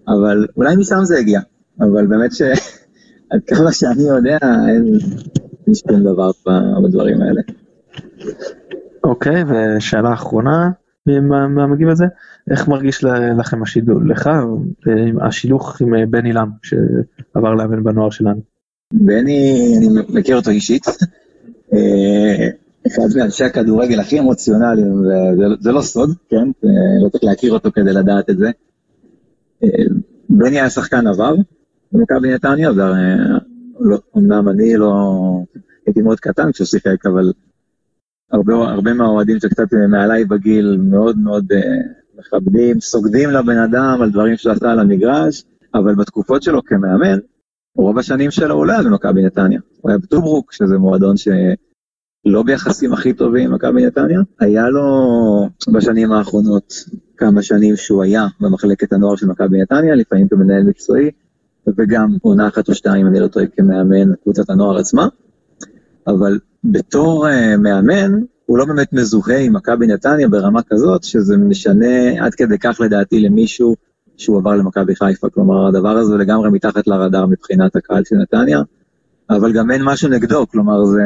[0.07, 1.39] אבל אולי משם זה הגיע,
[1.79, 4.37] אבל באמת שעד כמה שאני יודע
[4.67, 6.31] אין שום דבר
[6.83, 7.41] בדברים האלה.
[9.07, 10.69] אוקיי, ושאלה אחרונה
[11.49, 12.05] מהמגיב הזה,
[12.51, 13.03] איך מרגיש
[13.39, 14.29] לכם השידור, לך,
[15.21, 18.41] השילוך עם אה, בני לם שעבר לאמן בנוער שלנו?
[18.93, 20.85] בני, אני מכיר אותו אישית.
[21.73, 22.47] אה,
[22.87, 26.51] אחד מאנשי הכדורגל הכי אמוציונליים, וזה לא סוד, כן?
[27.03, 28.51] לא צריך להכיר אותו כדי לדעת את זה.
[29.63, 29.69] אה,
[30.29, 31.35] בני היה שחקן עבר
[31.91, 34.93] במכבי נתניה, ואומנם אני לא...
[35.85, 37.31] הייתי מאוד קטן כשהוא שיחק, אבל
[38.31, 44.37] הרבה, הרבה מהאוהדים שקצת מעליי בגיל מאוד מאוד uh, מכבדים, סוגדים לבן אדם על דברים
[44.37, 47.17] שהוא עשה על המגרש, אבל בתקופות שלו כמאמן,
[47.75, 49.59] רוב השנים שלו הוא לא היה במכבי נתניה.
[49.81, 54.19] הוא היה בטוברוק, שזה מועדון שלא ביחסים הכי טובים עם מכבי נתניה.
[54.39, 54.85] היה לו
[55.73, 56.73] בשנים האחרונות
[57.17, 61.11] כמה שנים שהוא היה במחלקת הנוער של מכבי נתניה, לפעמים כמנהל מקצועי,
[61.77, 65.07] וגם עונה אחת או שתיים, אני לא טועה, כמאמן קבוצת הנוער עצמה.
[66.07, 66.39] אבל
[66.71, 68.11] בתור uh, מאמן,
[68.45, 73.19] הוא לא באמת מזוהה עם מכבי נתניה ברמה כזאת, שזה משנה עד כדי כך לדעתי
[73.19, 73.75] למישהו
[74.17, 75.29] שהוא עבר למכבי חיפה.
[75.29, 78.61] כלומר, הדבר הזה לגמרי מתחת לרדאר מבחינת הקהל של נתניה,
[79.29, 81.01] אבל גם אין משהו נגדו, כלומר, זה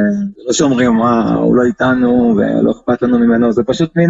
[0.46, 4.10] לא שאומרים, מה, הוא לא איתנו ולא אכפת לנו ממנו, זה פשוט מין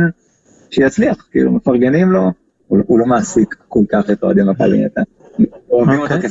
[0.69, 2.31] שיצליח, כאילו, מפרגנים לו,
[2.67, 5.05] הוא, הוא לא מעסיק כל כך את אוהדי מכבי נתניה.
[5.69, 6.29] אוהבים אותו אוקיי.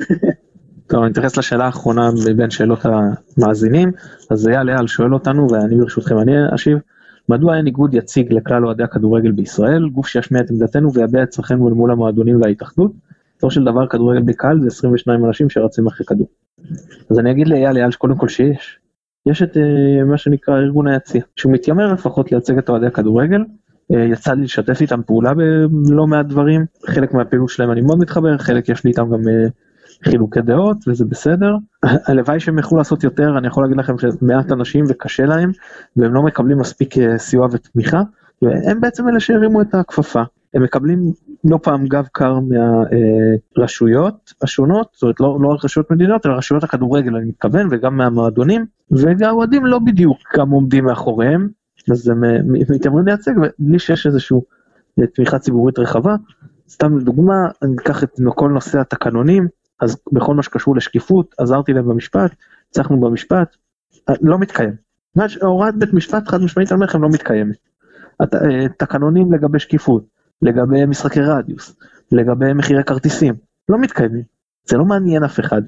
[0.86, 3.92] טוב, אני אתייחס לשאלה האחרונה מבין שאלות המאזינים,
[4.30, 6.78] אז אייל אייל שואל אותנו, ואני ברשותכם אני אשיב,
[7.28, 11.68] מדוע אין איגוד יציג לכלל אוהדי הכדורגל בישראל, גוף שישמיע את עמדתנו ויביע את צרכינו
[11.68, 12.92] אל מול המועדונים וההתאחדות?
[13.36, 16.26] בסופו של דבר כדורגל בקהל זה 22 אנשים שרצים אחרי כדור.
[17.10, 18.78] אז אני אגיד לאייל אייל שקודם כל שיש,
[19.26, 23.44] יש את אה, מה שנקרא ארגון היציע, שהוא מתיימר לפחות לייצג את אוהדי הכדורגל,
[23.94, 25.32] אה, יצא לי לשתף איתם פעולה
[25.70, 29.48] בלא מעט דברים, חלק מהפעילות שלהם אני מאוד מתחבר, חלק יש לי איתם גם אה,
[30.04, 31.56] חילוקי דעות וזה בסדר.
[31.82, 35.52] הלוואי שהם יכלו לעשות יותר, אני יכול להגיד לכם שמעט אנשים וקשה להם,
[35.96, 38.02] והם לא מקבלים מספיק אה, סיוע ותמיכה,
[38.42, 40.22] והם בעצם אלה שהרימו את הכפפה.
[40.54, 41.12] הם מקבלים
[41.44, 42.38] לא פעם גב קר
[43.56, 48.66] מהרשויות השונות, זאת אומרת לא, לא רשויות מדיניות, אלא רשויות הכדורגל אני מתכוון, וגם מהמועדונים,
[48.90, 51.48] והאוהדים לא בדיוק גם עומדים מאחוריהם,
[51.90, 54.38] אז הם אה, מתיימרים לייצג, ובלי שיש איזושהי
[55.14, 56.14] תמיכה ציבורית רחבה.
[56.68, 59.48] סתם לדוגמה, אני אקח את כל נושא התקנונים,
[59.80, 62.34] אז בכל מה שקשור לשקיפות, עזרתי להם במשפט,
[62.70, 63.56] הצלחנו במשפט,
[64.08, 64.74] אה, לא מתקיים.
[65.42, 67.56] הוראת בית משפט חד משמעית אני אומר לכם לא מתקיימת.
[68.22, 70.04] אה, תקנונים לגבי שקיפות,
[70.42, 71.76] לגבי משחקי רדיוס,
[72.12, 73.34] לגבי מחירי כרטיסים,
[73.68, 74.22] לא מתקיימים.
[74.64, 75.62] זה לא מעניין אף אחד.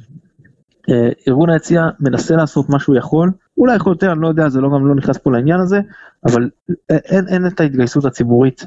[0.91, 4.61] אה, ארגון היציע מנסה לעשות מה שהוא יכול, אולי יכול יותר, אני לא יודע, זה
[4.61, 5.81] לא גם לא נכנס פה לעניין הזה,
[6.27, 6.51] אבל
[6.91, 8.67] אין, אין את ההתגייסות הציבורית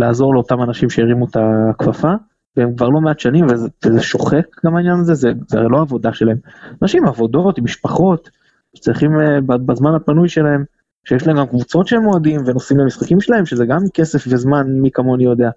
[0.00, 2.12] לעזור לאותם אנשים שהרימו את הכפפה.
[2.56, 5.80] והם כבר לא מעט שנים וזה, וזה שוחק גם העניין הזה, זה, זה הרי לא
[5.80, 6.36] עבודה שלהם.
[6.82, 8.30] אנשים עם עבודות, עם משפחות,
[8.74, 10.64] שצריכים uh, בזמן הפנוי שלהם,
[11.04, 15.24] שיש להם גם קבוצות שהם אוהדים ונוסעים למשחקים שלהם, שזה גם כסף וזמן, מי כמוני
[15.24, 15.50] יודע.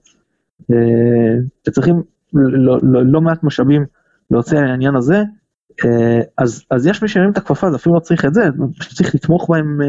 [0.62, 0.66] Uh,
[1.68, 3.86] וצריכים לא, לא, לא מעט משאבים
[4.32, 5.24] להוציא על העניין הזה,
[5.82, 5.86] uh,
[6.38, 8.44] אז, אז יש מי שהרים את הכפפה, אז אפילו לא צריך את זה,
[8.96, 9.80] צריך לתמוך בהם,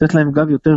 [0.00, 0.76] לתת להם גב יותר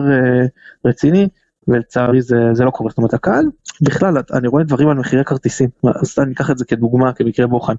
[0.85, 1.27] רציני.
[1.67, 3.45] ולצערי זה, זה לא קורה, זאת אומרת הקהל,
[3.81, 7.75] בכלל אני רואה דברים על מחירי כרטיסים, אז אני אקח את זה כדוגמה, כמקרה בוחן.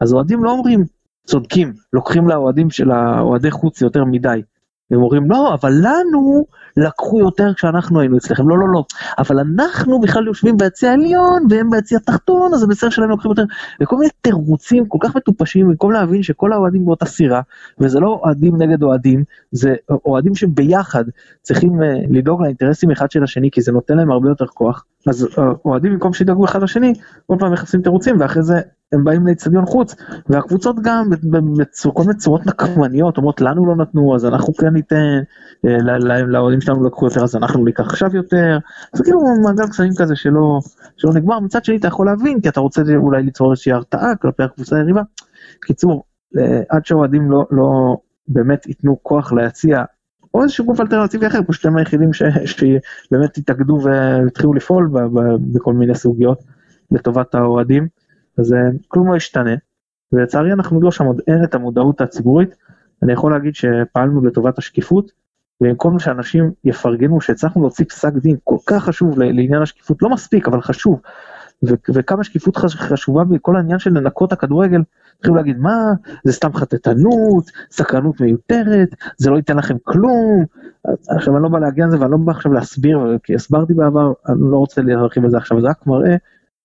[0.00, 0.84] אז אוהדים לא אומרים
[1.26, 4.42] צודקים, לוקחים לאוהדים של האוהדי חוץ יותר מדי.
[4.90, 8.84] הם אומרים לא, אבל לנו לקחו יותר כשאנחנו היינו אצלכם, לא לא לא,
[9.18, 13.44] אבל אנחנו בכלל יושבים ביציע העליון והם ביציע התחתון, אז זה בסדר שלנו לוקחים יותר,
[13.82, 17.40] וכל מיני תירוצים כל כך מטופשים, במקום להבין שכל האוהדים באותה סירה,
[17.80, 19.74] וזה לא אוהדים נגד אוהדים, זה
[20.06, 21.04] אוהדים שביחד
[21.42, 25.24] צריכים uh, לדאוג לאינטרסים אחד של השני, כי זה נותן להם הרבה יותר כוח, אז
[25.24, 26.92] uh, אוהדים במקום שידאגו אחד לשני,
[27.26, 28.60] כל פעם מחפשים תירוצים, ואחרי זה
[28.92, 29.94] הם באים לאצטדיון חוץ,
[30.28, 35.20] והקבוצות גם בכל מיני צורות נקמניות, אומרות לנו לא נתנו, אז אנחנו כן ניתן,
[36.26, 38.58] לאוהדים שלנו לקחו יותר, אז אנחנו ניקח עכשיו יותר,
[38.92, 40.60] זה כאילו מעגל קסמים כזה שלא,
[40.96, 44.42] שלא נגמר, מצד שני אתה יכול להבין, כי אתה רוצה אולי ליצור איזושהי הרתעה כלפי
[44.42, 45.02] הקבוצה היריבה.
[45.60, 46.04] קיצור,
[46.68, 47.96] עד שהאוהדים לא, לא
[48.28, 49.84] באמת ייתנו כוח ליציע,
[50.34, 54.90] או איזשהו גוף אלטרנטיבי אחר, פשוט הם היחידים שבאמת התאגדו והתחילו לפעול
[55.52, 56.42] בכל מיני סוגיות
[56.90, 57.88] לטובת האוהדים.
[58.38, 58.54] אז
[58.88, 59.54] כלום לא ישתנה,
[60.12, 62.56] ולצערי אנחנו לא שם, עוד אין את המודעות הציבורית.
[63.02, 65.12] אני יכול להגיד שפעלנו לטובת השקיפות,
[65.60, 70.60] במקום שאנשים יפרגנו שהצלחנו להוציא פסק דין כל כך חשוב לעניין השקיפות, לא מספיק, אבל
[70.60, 71.00] חשוב,
[71.64, 74.82] ו- וכמה שקיפות חשובה בכל העניין של לנקות הכדורגל,
[75.16, 75.92] התחילו להגיד מה,
[76.24, 80.44] זה סתם חטטנות, סקרנות מיותרת, זה לא ייתן לכם כלום.
[81.08, 84.12] עכשיו אני לא בא להגיע על זה ואני לא בא עכשיו להסביר, כי הסברתי בעבר,
[84.28, 86.16] אני לא רוצה להרחיב על זה עכשיו, זה רק מראה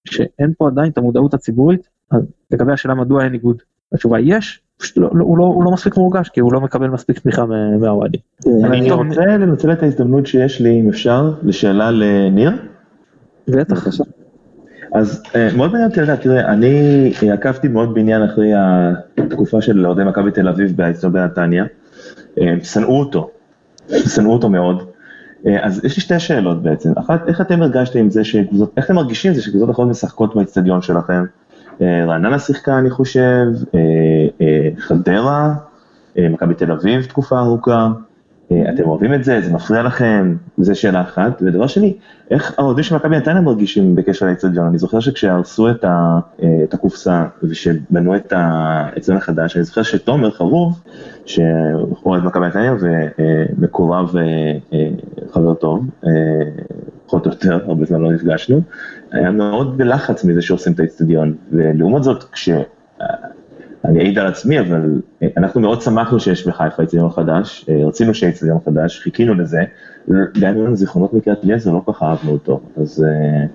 [0.06, 1.90] שאין פה עדיין את המודעות הציבורית,
[2.52, 3.62] לגבי השאלה מדוע אין איגוד,
[3.94, 6.62] התשובה היא יש, פשוט לא, לא, הוא, לא, הוא לא מספיק מורגש כי הוא לא
[6.62, 7.46] מקבל מספיק תמיכה
[7.80, 8.22] מהאוהדים.
[8.64, 12.52] אני רוצה לנצל את ההזדמנות שיש לי, אם אפשר, לשאלה לניר.
[13.48, 13.88] בטח.
[14.94, 15.24] אז
[15.58, 18.52] מאוד מעניין אותי לדעת, תראה, אני עקבתי מאוד בעניין אחרי
[19.18, 21.66] התקופה של אוהדי מכבי תל אביב באצטדיון בנתניה,
[22.40, 23.30] אה, שנאו אותו,
[23.88, 24.89] שנאו אותו מאוד.
[25.46, 28.86] אה, אז יש לי שתי שאלות בעצם, אחת, איך אתם הרגשתם עם זה שקבוצות, איך
[28.86, 31.26] אתם מרגישים עם זה שקבוצות אחרות משחקות באצטדיון שלכם?
[31.82, 33.46] אה, רעננה שיחקה אני חושב,
[34.78, 35.54] חדרה,
[36.16, 37.88] מכבי תל אביב תקופה ארוכה, אה,
[38.52, 41.42] אתם אוהבים את זה, זה מפריע לכם, זה שאלה אחת.
[41.42, 41.94] ודבר שני,
[42.32, 44.68] איך האוהדים של מכבי נתניה מרגישים בקשר לאצטדיון?
[44.68, 50.32] אני זוכר שכשהרסו את, ה, אה, את הקופסה ושבנו את האצטדיון החדש, אני זוכר שתומר
[50.32, 50.80] חרוב,
[51.26, 54.90] שהוא אוהד מכבי נתניה ומקורב אה,
[55.32, 55.86] חבר טוב,
[57.06, 58.62] פחות או יותר, הרבה זמן לא נפגשנו,
[59.12, 62.50] היה מאוד בלחץ מזה שעושים את האצטדיון, ולעומת זאת, כש...
[63.86, 68.14] אני אעיד על עצמי, אבל אה, אנחנו מאוד שמחנו שיש בחיפה אצטדיון חדש, אה, רצינו
[68.14, 69.60] שיהיה אצטדיון חדש, חיכינו לזה,
[70.10, 73.46] גם אם לנו זיכרונות מקריית אליעזר, לא כל כך אהבנו אותו, אז אה,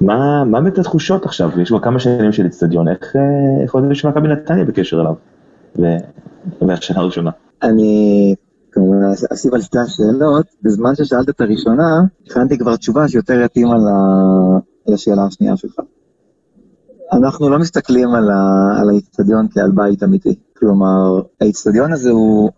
[0.00, 1.60] מה, מה באמת התחושות עכשיו?
[1.60, 3.16] יש כבר כמה שנים של אצטדיון, איך
[3.64, 5.14] יכול להיות שמכבי נתניה בקשר אליו?
[6.62, 7.30] והשאלה הראשונה.
[7.62, 8.34] אני
[8.72, 8.96] כמובן
[9.32, 15.24] אשיב על שתי השאלות, בזמן ששאלת את הראשונה, הכנתי כבר תשובה שיותר יתאים על השאלה
[15.24, 15.74] השנייה שלך.
[17.12, 18.08] אנחנו לא מסתכלים
[18.80, 20.34] על האיצטדיון כעל בית אמיתי.
[20.58, 22.50] כלומר, האיצטדיון הזה הוא,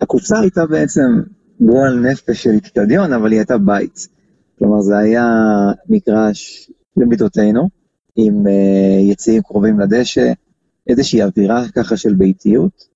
[0.00, 1.20] הקופסה הייתה בעצם
[1.60, 4.08] גועל נפש של איצטדיון, אבל היא הייתה בית.
[4.58, 5.26] כלומר, זה היה
[5.88, 7.68] מגרש למידותינו,
[8.16, 10.32] עם uh, יציאים קרובים לדשא,
[10.86, 12.90] איזושהי אווירה ככה של ביתיות.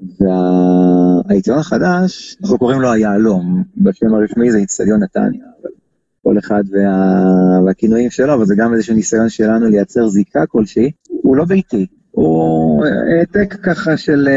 [0.00, 5.44] והאיצטדיון החדש, אנחנו קוראים לו היהלום, בשם הרשמי זה איצטדיון נתניה.
[5.62, 5.70] אבל
[6.22, 7.60] כל אחד וה...
[7.66, 12.84] והכינויים שלו, אבל זה גם איזשהו ניסיון שלנו לייצר זיקה כלשהי, הוא לא ביתי, הוא
[12.84, 14.28] העתק ככה של,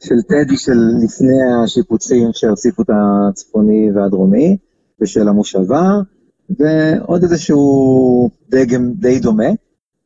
[0.00, 4.56] של טדי של לפני השיפוצים שהוסיפו את הצפוני והדרומי,
[5.00, 6.00] ושל המושבה,
[6.58, 9.48] ועוד איזשהו דגם די דומה,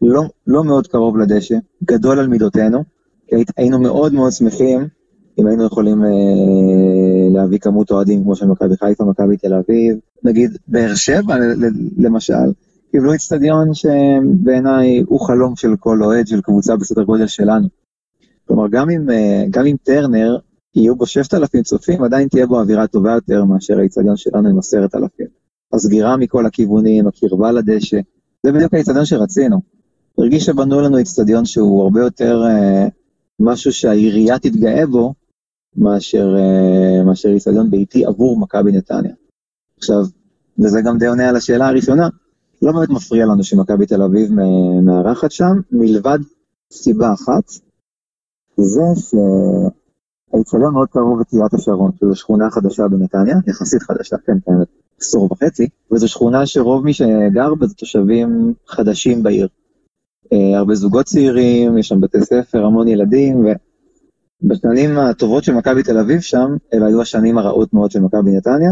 [0.03, 2.85] לא, לא מאוד קרוב לדשא, גדול על מידותינו,
[3.27, 4.89] כי היינו מאוד מאוד שמחים
[5.39, 6.11] אם היינו יכולים אה,
[7.31, 11.37] להביא כמות אוהדים כמו של מכבי חיפה, מכבי תל אביב, נגיד באר שבע
[11.99, 12.53] למשל,
[12.91, 17.69] קיבלו אצטדיון שבעיניי הוא חלום של כל אוהד של קבוצה בסדר גודל שלנו.
[18.49, 20.39] כלומר, גם אם, אה, גם אם טרנר
[20.75, 25.27] יהיו בו 6,000 צופים, עדיין תהיה בו אווירה טובה יותר מאשר האצטדיון שלנו עם 10,000.
[25.73, 28.01] הסגירה מכל הכיוונים, הקרבה לדשא,
[28.43, 29.61] זה בדיוק האצטדיון שרצינו.
[30.19, 32.89] הרגיש שבנו לנו אצטדיון שהוא הרבה יותר אה,
[33.41, 35.15] משהו שהעירייה תתגאה בו,
[35.77, 39.13] מאשר, אה, מאשר איצטדיון ביתי עבור מכבי נתניה.
[39.79, 40.03] עכשיו,
[40.59, 42.09] וזה גם די עונה על השאלה הראשונה,
[42.63, 44.31] לא באמת מפריע לנו שמכבי תל אביב
[44.83, 46.19] מארחת שם, מלבד
[46.73, 47.51] סיבה אחת,
[48.57, 54.53] זה שהאיצטדיון מאוד קרוב לקריית השרון, שזו שכונה חדשה בנתניה, יחסית חדשה, כן, כן,
[55.01, 59.49] עשור וחצי, וזו שכונה שרוב מי שגר בה זה תושבים חדשים בעיר.
[60.33, 63.47] אה, הרבה זוגות צעירים, יש שם בתי ספר, המון ילדים,
[64.43, 68.71] ובשנים הטובות של מכבי תל אביב שם, אלה היו השנים הרעות מאוד של מכבי נתניה,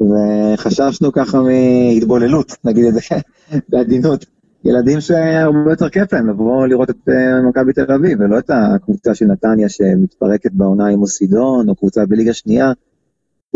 [0.00, 3.00] וחששנו ככה מהתבוללות, נגיד את זה
[3.68, 4.26] בעדינות.
[4.64, 9.14] ילדים שהרבה יותר כיף להם לבוא לראות את אה, מכבי תל אביב, ולא את הקבוצה
[9.14, 12.72] של נתניה שמתפרקת בעונה עם אוסידון, או קבוצה בליגה שנייה.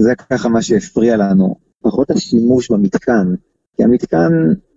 [0.01, 1.55] זה ככה מה שהפריע לנו.
[1.82, 3.34] פחות השימוש במתקן,
[3.76, 4.32] כי המתקן,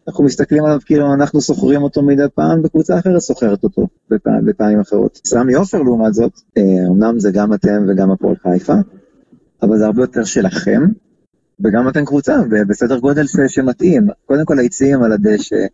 [0.07, 4.79] אנחנו מסתכלים עליו כאילו אנחנו שוכרים אותו מדי פעם, וקבוצה אחרת שוכרת אותו בפעם, בפעמים
[4.79, 5.21] אחרות.
[5.25, 8.73] סמי עופר לעומת זאת, אה, אמנם זה גם אתם וגם הפועל חיפה,
[9.61, 10.81] אבל זה הרבה יותר שלכם,
[11.65, 14.07] וגם אתם קבוצה בסדר גודל שמתאים.
[14.25, 15.65] קודם כל היציאים על הדשא,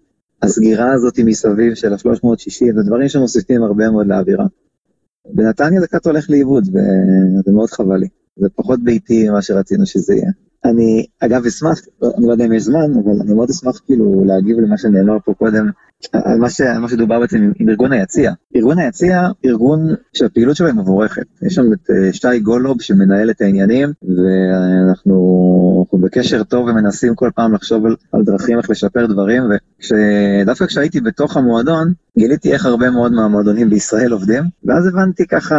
[0.42, 4.46] הסגירה הזאת מסביב של ה-360, זה דברים שמוסיפים הרבה מאוד לאווירה.
[5.34, 8.08] בנתניה זה קצת הולך לאיבוד, וזה מאוד חבל לי.
[8.38, 10.32] זה פחות ביתי ממה שרצינו שזה יהיה.
[10.66, 11.80] אני, אגב, אשמח,
[12.18, 15.34] אני לא יודע אם יש זמן, אבל אני מאוד אשמח כאילו להגיב למה שנאמר פה
[15.34, 15.70] קודם,
[16.14, 18.32] על מה, ש, מה שדובר בעצם עם, ארגון היציע.
[18.56, 21.26] ארגון היציע, ארגון שהפעילות שלו היא מבורכת.
[21.42, 27.54] יש שם את uh, שי גולוב שמנהל את העניינים, ואנחנו בקשר טוב ומנסים כל פעם
[27.54, 33.12] לחשוב על, על דרכים איך לשפר דברים, ודווקא כשהייתי בתוך המועדון, גיליתי איך הרבה מאוד
[33.12, 35.58] מהמועדונים בישראל עובדים, ואז הבנתי ככה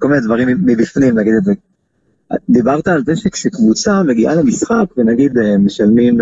[0.00, 1.52] כל מיני דברים מבפנים, נגיד את זה
[2.48, 6.18] דיברת על זה שכשקבוצה מגיעה למשחק ונגיד אה, משלמים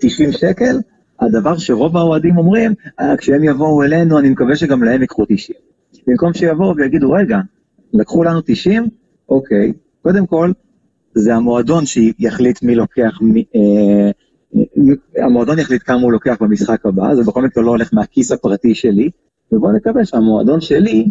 [0.00, 0.78] 90 אה, שקל,
[1.20, 5.58] הדבר שרוב האוהדים אומרים, אה, כשהם יבואו אלינו אני מקווה שגם להם ייקחו 90.
[6.06, 7.38] במקום שיבואו ויגידו, רגע,
[7.92, 8.88] לקחו לנו 90?
[9.28, 9.72] אוקיי.
[10.02, 10.52] קודם כל,
[11.14, 14.10] זה המועדון שיחליט מי לוקח, מי, אה,
[15.24, 19.10] המועדון יחליט כמה הוא לוקח במשחק הבא, זה בכל מקרה לא הולך מהכיס הפרטי שלי,
[19.52, 21.10] ובואו נקווה שהמועדון שלי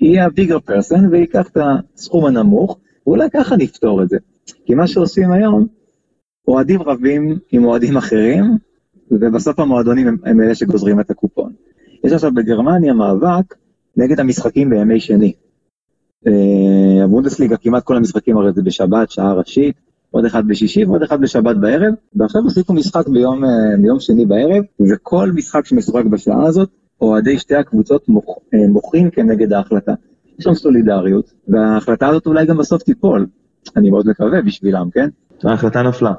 [0.00, 1.56] יהיה הביגר פרסן ויקח את
[1.96, 2.78] הסכום הנמוך,
[3.08, 4.18] ואולי ככה נפתור את זה.
[4.64, 5.66] כי מה שעושים היום,
[6.48, 8.44] אוהדים רבים עם אוהדים אחרים,
[9.10, 11.52] ובסוף המועדונים הם, הם אלה שגוזרים את הקופון.
[12.04, 13.54] יש עכשיו בגרמניה מאבק
[13.96, 15.32] נגד המשחקים בימי שני.
[16.26, 19.76] אה, הבונדסליגה, כמעט כל המשחקים הרי זה בשבת, שעה ראשית,
[20.10, 23.50] עוד אחד בשישי ועוד אחד בשבת בערב, ועכשיו הוסיפו משחק ביום, אה,
[23.82, 26.68] ביום שני בערב, וכל משחק שמשוחק בשעה הזאת,
[27.00, 29.92] אוהדי שתי הקבוצות מוכ, אה, מוחים כנגד ההחלטה.
[30.38, 33.26] יש שם סולידריות, וההחלטה הזאת אולי גם בסוף תיפול,
[33.76, 35.08] אני מאוד מקווה בשבילם, כן?
[35.44, 36.12] ההחלטה נפלה.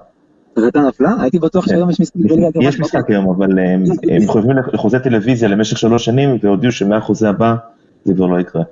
[0.58, 1.16] ההחלטה נפלה?
[1.22, 1.72] הייתי בטוח כן.
[1.72, 2.16] שהיום יש משחק.
[2.62, 7.56] יש משחק היום, אבל הם הם חושבים לחוזה טלוויזיה למשך שלוש שנים, והודיעו שמהחוזה הבא
[8.04, 8.64] זה כבר לא יקרה.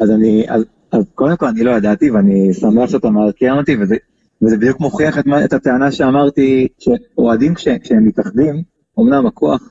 [0.00, 0.64] אז אני, אז,
[1.14, 5.92] קודם כל אני לא ידעתי ואני שמח שאתה מעדכן אותי וזה, בדיוק מוכיח את, הטענה
[5.92, 8.62] שאמרתי שאוהדים כש, כשהם מתאחדים,
[9.00, 9.70] אמנם הכוח,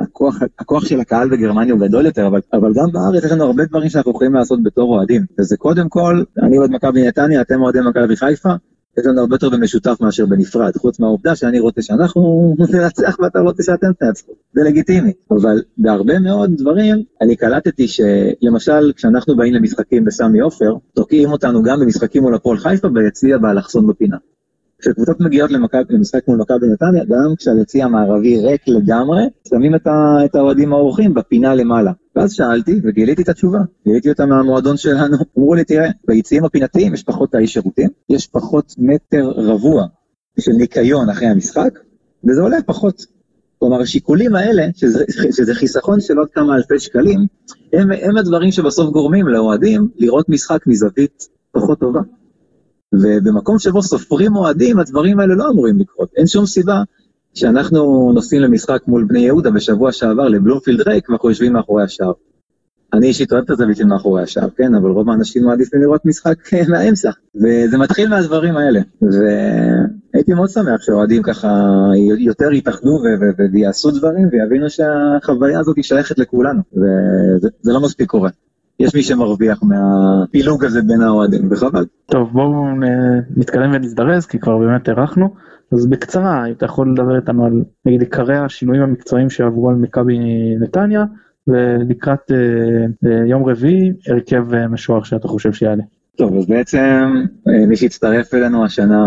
[0.00, 3.64] הכוח, הכוח של הקהל בגרמניה הוא גדול יותר, אבל, אבל גם בארץ יש לנו הרבה
[3.64, 7.78] דברים שאנחנו יכולים לעשות בתור אוהדים, וזה קודם כל, אני אוהד מכבי נתניה, אתם אוהדי
[7.88, 8.50] מכבי חיפה,
[8.98, 13.62] יש לנו הרבה יותר במשותף מאשר בנפרד, חוץ מהעובדה שאני רוצה שאנחנו ננצח ואתה רוצה
[13.62, 15.12] שאתם תנצחו, זה לגיטימי.
[15.30, 21.80] אבל בהרבה מאוד דברים, אני קלטתי שלמשל, כשאנחנו באים למשחקים בסמי עופר, תוקעים אותנו גם
[21.80, 24.16] במשחקים מול הפועל חיפה ביציע באלכסון בפינה.
[24.80, 25.50] כשקבוצות מגיעות
[25.90, 29.74] למשחק מול מכבי נתניה, גם כשהיציע המערבי ריק לגמרי, שמים
[30.24, 31.92] את האוהדים האורחים בפינה למעלה.
[32.16, 37.02] ואז שאלתי וגיליתי את התשובה, גיליתי אותה מהמועדון שלנו, אמרו לי תראה, ביציעים הפינתיים יש
[37.02, 39.86] פחות תאי שירותים, יש פחות מטר רבוע
[40.40, 41.78] של ניקיון אחרי המשחק,
[42.24, 43.16] וזה עולה פחות.
[43.58, 45.04] כלומר השיקולים האלה, שזה,
[45.36, 47.26] שזה חיסכון של עוד כמה אלפי שקלים,
[47.72, 52.00] הם, הם הדברים שבסוף גורמים לאוהדים לראות משחק מזווית פחות טובה.
[53.02, 56.08] ובמקום שבו סופרים אוהדים, הדברים האלה לא אמורים לקרות.
[56.16, 56.82] אין שום סיבה
[57.34, 62.12] שאנחנו נוסעים למשחק מול בני יהודה בשבוע שעבר לבלומפילד ריק, ואנחנו יושבים מאחורי השער.
[62.92, 66.54] אני אישית אוהב את הזווית של מאחורי השער, כן, אבל רוב האנשים מעדיפים לראות משחק
[66.54, 67.10] אה, מהאמצע.
[67.34, 68.80] וזה מתחיל מהדברים האלה.
[69.02, 71.48] והייתי מאוד שמח שאוהדים ככה
[72.18, 73.02] יותר יתאחדו
[73.52, 76.60] ויעשו דברים ויבינו שהחוויה הזאת שייכת לכולנו.
[76.72, 78.30] וזה זה לא מספיק קורה.
[78.80, 81.84] יש מי שמרוויח מהפילוג הזה בין האוהדים, וחבל.
[82.06, 82.66] טוב בואו
[83.36, 85.34] נתקדם ונזדרז כי כבר באמת הארכנו
[85.72, 90.18] אז בקצרה אם אתה יכול לדבר איתנו על נגיד עיקרי השינויים המקצועיים שעברו על מכבי
[90.60, 91.04] נתניה
[91.46, 95.82] ולקראת אה, אה, יום רביעי הרכב אה, משוער שאתה חושב שיעלה.
[96.16, 99.04] טוב, אז בעצם אה, מי שהצטרף אלינו השנה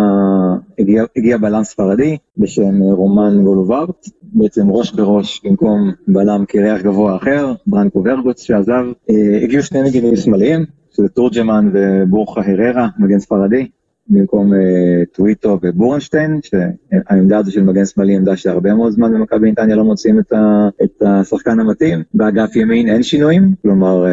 [0.79, 7.15] הגיע, הגיע בלם ספרדי בשם אה, רומן גולוברט, בעצם ראש בראש במקום בלם קרח גבוה
[7.15, 8.85] אחר, ברנקו ורגוץ שעזב.
[9.09, 13.67] אה, הגיעו שני מגינים שמאליים, שזה תורג'מן ובורחה הררה, מגן ספרדי,
[14.09, 19.75] במקום אה, טוויטו ובורנשטיין, שהעמדה הזו של מגן שמאלי עמדה שהרבה מאוד זמן במכבי נתניה
[19.75, 22.03] לא מוצאים את, ה, את השחקן המתאים.
[22.13, 24.11] באגף ימין אין שינויים, כלומר אה,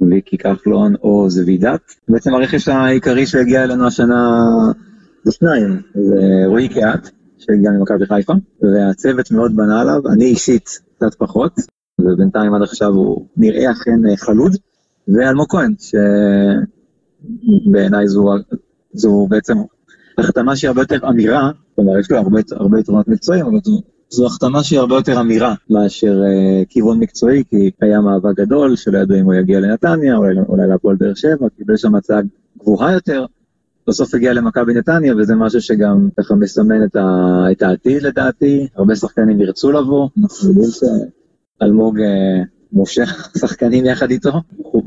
[0.00, 1.80] ויקי כחלון או זבידת.
[2.08, 4.40] בעצם הרכש העיקרי שהגיע אלינו השנה
[5.24, 8.32] זה שניים, זה רועי קהת, שהגיע ממכבי חיפה,
[8.62, 11.52] והצוות מאוד בנה עליו, אני אישית קצת פחות,
[12.00, 14.56] ובינתיים עד עכשיו הוא נראה אכן אה, חלוד,
[15.08, 15.74] ואלמוג כהן,
[17.66, 18.30] שבעיניי זו,
[18.94, 19.58] זו בעצם
[20.18, 24.26] החתמה שהיא הרבה יותר אמירה, כלומר יש לו הרבה, הרבה יתרונות מקצועיים, אבל זו, זו
[24.26, 29.18] החתמה שהיא הרבה יותר אמירה מאשר אה, כיוון מקצועי, כי היה מאבק גדול שלא ידעו
[29.18, 32.20] אם הוא יגיע לנתניה, אולי, אולי להפועל באר שבע, קיבל שם הצעה
[32.58, 33.26] גבוהה יותר,
[33.88, 38.96] בסוף הגיע למכבי נתניה, וזה משהו שגם ככה מסמן את, ה, את העתיד לדעתי, הרבה
[38.96, 40.68] שחקנים ירצו לבוא, אנחנו יודעים
[41.60, 42.42] שאלמוג אה,
[42.74, 44.32] מושך שחקנים יחד איתו,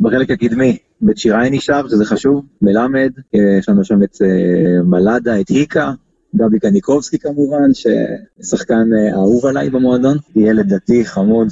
[0.01, 5.39] בחלק הקדמי, בית שיראי נשאר, שזה חשוב, מלמד, אה, יש לנו שם את אה, מלאדה,
[5.39, 5.91] את היקה,
[6.35, 11.47] גבי קניקובסקי כמובן, ששחקן אה, אהוב עליי במועדון, ילד דתי, חמוד,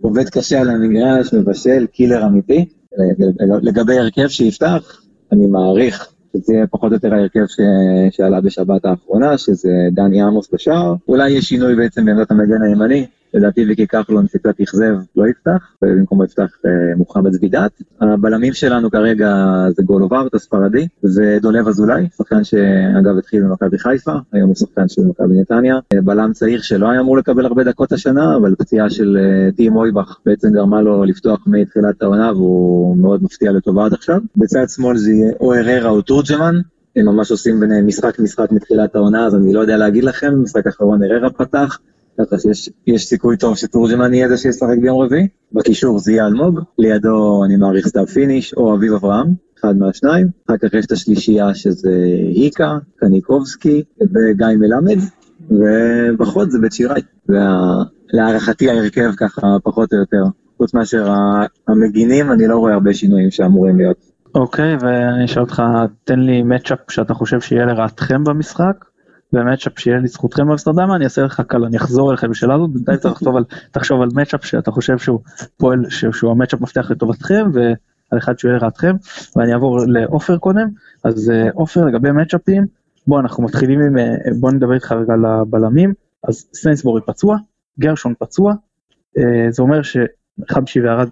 [0.00, 2.64] עובד קשה על המגרש, מבשל, קילר אמיתי.
[3.62, 5.02] לגבי הרכב שיפתח,
[5.32, 7.60] אני מעריך שזה יהיה פחות או יותר ההרכב ש...
[8.10, 10.94] שעלה בשבת האחרונה, שזה דני עמוס בשער.
[11.08, 16.24] אולי יש שינוי בעצם בעמדת המגן הימני, לדעתי ויקי כחלון שקצת אכזב לא יפתח, ובמקומו
[16.24, 17.82] יפתח אה, מוחמד זבידת.
[18.00, 19.34] הבלמים שלנו כרגע
[19.76, 25.40] זה גולוברט הספרדי, ודולב אזולאי, שחקן שאגב התחיל במכבי חיפה, היום הוא שחקן של מכבי
[25.40, 25.78] נתניה.
[25.92, 29.76] אה, בלם צעיר שלא היה אמור לקבל הרבה דקות השנה, אבל פציעה של אה, טים
[29.76, 34.20] אויבך בעצם גרמה לו לפתוח מתחילת העונה, והוא מאוד מפתיע לטובה עד עכשיו.
[34.36, 36.60] בצד שמאל זה יהיה או הררה או תורג'מן,
[36.96, 40.66] הם ממש עושים ביניהם משחק משחק מתחילת העונה, אז אני לא יודע להגיד לכם, משחק
[40.66, 41.78] אחרון הררה פתח,
[42.20, 45.28] ככה שיש יש סיכוי טוב שתורג'מן יהיה זה שישחק ביום רביעי.
[45.52, 49.26] בקישור זה יהיה אלמוג, לידו אני מעריך סתיו פיניש או אביב אברהם,
[49.60, 50.26] אחד מהשניים.
[50.46, 51.90] אחר כך יש את השלישייה שזה
[52.34, 54.98] היקה, קניקובסקי וגיא מלמד,
[55.50, 57.00] ובחוד זה בית שיראי.
[57.28, 57.38] זה
[58.12, 60.24] להערכתי ההרכב ככה פחות או יותר.
[60.56, 61.12] חוץ מאשר
[61.68, 63.96] המגינים, אני לא רואה הרבה שינויים שאמורים להיות.
[64.34, 65.62] אוקיי ואני אשאל אותך
[66.04, 68.84] תן לי מצ'אפ שאתה חושב שיהיה לרעתכם במשחק.
[69.34, 72.98] ומצ'אפ שיהיה לזכותכם מה אני אעשה לך קל אני אחזור אליך בשאלה הזאת בינתיים
[73.70, 75.20] תחשוב על מצ'אפ שאתה חושב שהוא
[75.56, 77.50] פועל שהוא המצ'אפ מפתח לטובתכם
[78.10, 78.96] על אחד שהוא יהיה לרעתכם,
[79.36, 80.68] ואני אעבור לעופר קודם,
[81.04, 82.66] אז אה, עופר לגבי מצ'אפים,
[83.06, 85.92] בוא אנחנו מתחילים עם, אה, בוא נדבר איתך רגע על הבלמים,
[86.28, 87.36] אז סיינסבורי פצוע,
[87.80, 88.54] גרשון פצוע,
[89.18, 91.08] אה, זה אומר שחבשי וירד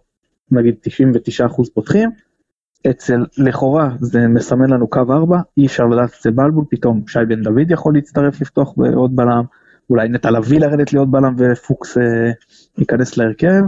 [0.51, 2.11] נגיד 99% פותחים,
[2.91, 7.19] אצל לכאורה זה מסמן לנו קו 4, אי אפשר לדעת את זה בלבול, פתאום שי
[7.29, 9.45] בן דוד יכול להצטרף לפתוח בעוד בלם,
[9.91, 12.31] אולי נטע לביא לרדת להיות בלם ופוקס אה,
[12.79, 13.63] ייכנס להרכב.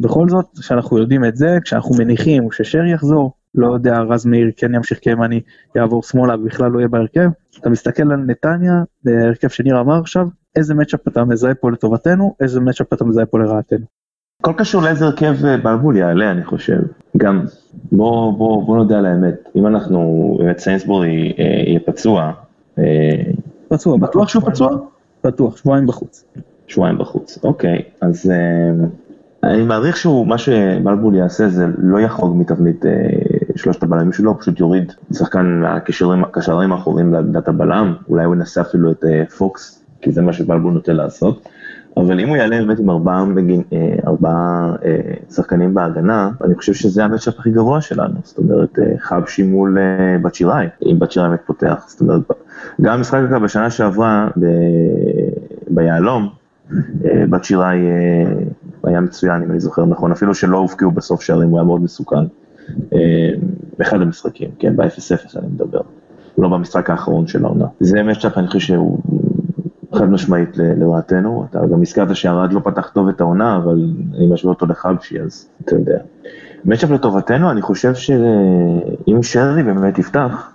[0.00, 4.74] בכל זאת, כשאנחנו יודעים את זה, כשאנחנו מניחים ששרי יחזור, לא יודע, רז מאיר כן
[4.74, 5.40] ימשיך כימני,
[5.76, 7.28] יעבור שמאלה ובכלל לא יהיה בהרכב.
[7.60, 12.60] אתה מסתכל על נתניה, הרכב שניר אמר עכשיו, איזה מצ'אפ אתה מזהה פה לטובתנו, איזה
[12.60, 13.86] מצ'אפ אתה מזהה פה לרעתנו.
[14.40, 16.78] הכל קשור לאיזה הרכב אה, בלבול יעלה, אני חושב.
[17.16, 17.44] גם,
[17.92, 22.32] בוא, בוא, בוא נודה על האמת, אם אנחנו, באמת סיינסבורי אה, יהיה פצוע,
[22.78, 22.84] אה,
[23.68, 24.76] פצוע, בטוח שהוא פצוע?
[25.24, 26.24] בטוח, שבועיים בחוץ.
[26.66, 32.84] שבועיים בחוץ, אוקיי, אז אה, אני מעריך שהוא, מה שבלבול יעשה זה לא יחרוג מתבנית
[33.56, 38.90] שלושת הבלמים שלו, פשוט יוריד שחקן מהקשרים הקשרים האחוריים לעמדת הבלם, אולי הוא ינסה אפילו
[38.90, 39.04] את
[39.38, 41.48] פוקס, כי זה מה שבלבול נוטה לעשות.
[41.96, 43.96] אבל אם הוא יעלה באמת עם ארבעה, בגין, אה,
[44.84, 44.98] אה,
[45.30, 49.78] שחקנים בהגנה, אני חושב שזה המצ'אפ הכי גבוה שלנו, זאת אומרת אה, חבשי מול
[50.22, 52.22] בת שיראי, אם בת שיראי באמת פותח, זאת אומרת,
[52.80, 54.46] גם המשחק אגב בשנה שעברה ב...
[55.68, 56.28] ביהלום,
[57.30, 57.78] בת שיראי
[58.84, 62.24] היה מצוין אם אני זוכר נכון, אפילו שלא הובקעו בסוף שערים, הוא היה מאוד מסוכן.
[63.78, 65.80] באחד המשחקים, כן, ב-0-0 אני מדבר,
[66.38, 67.66] לא במשחק האחרון של העונה.
[67.80, 68.98] זה מצ'אפ אני חושב שהוא
[69.94, 73.84] חד משמעית לרעתנו, אתה גם הזכרת שהרד לא פתח טוב את העונה, אבל
[74.16, 75.98] אני משווה אותו לחבשי, אז אתה יודע.
[76.64, 80.52] מצ'אפ לטובתנו, אני חושב שאם שרי באמת יפתח,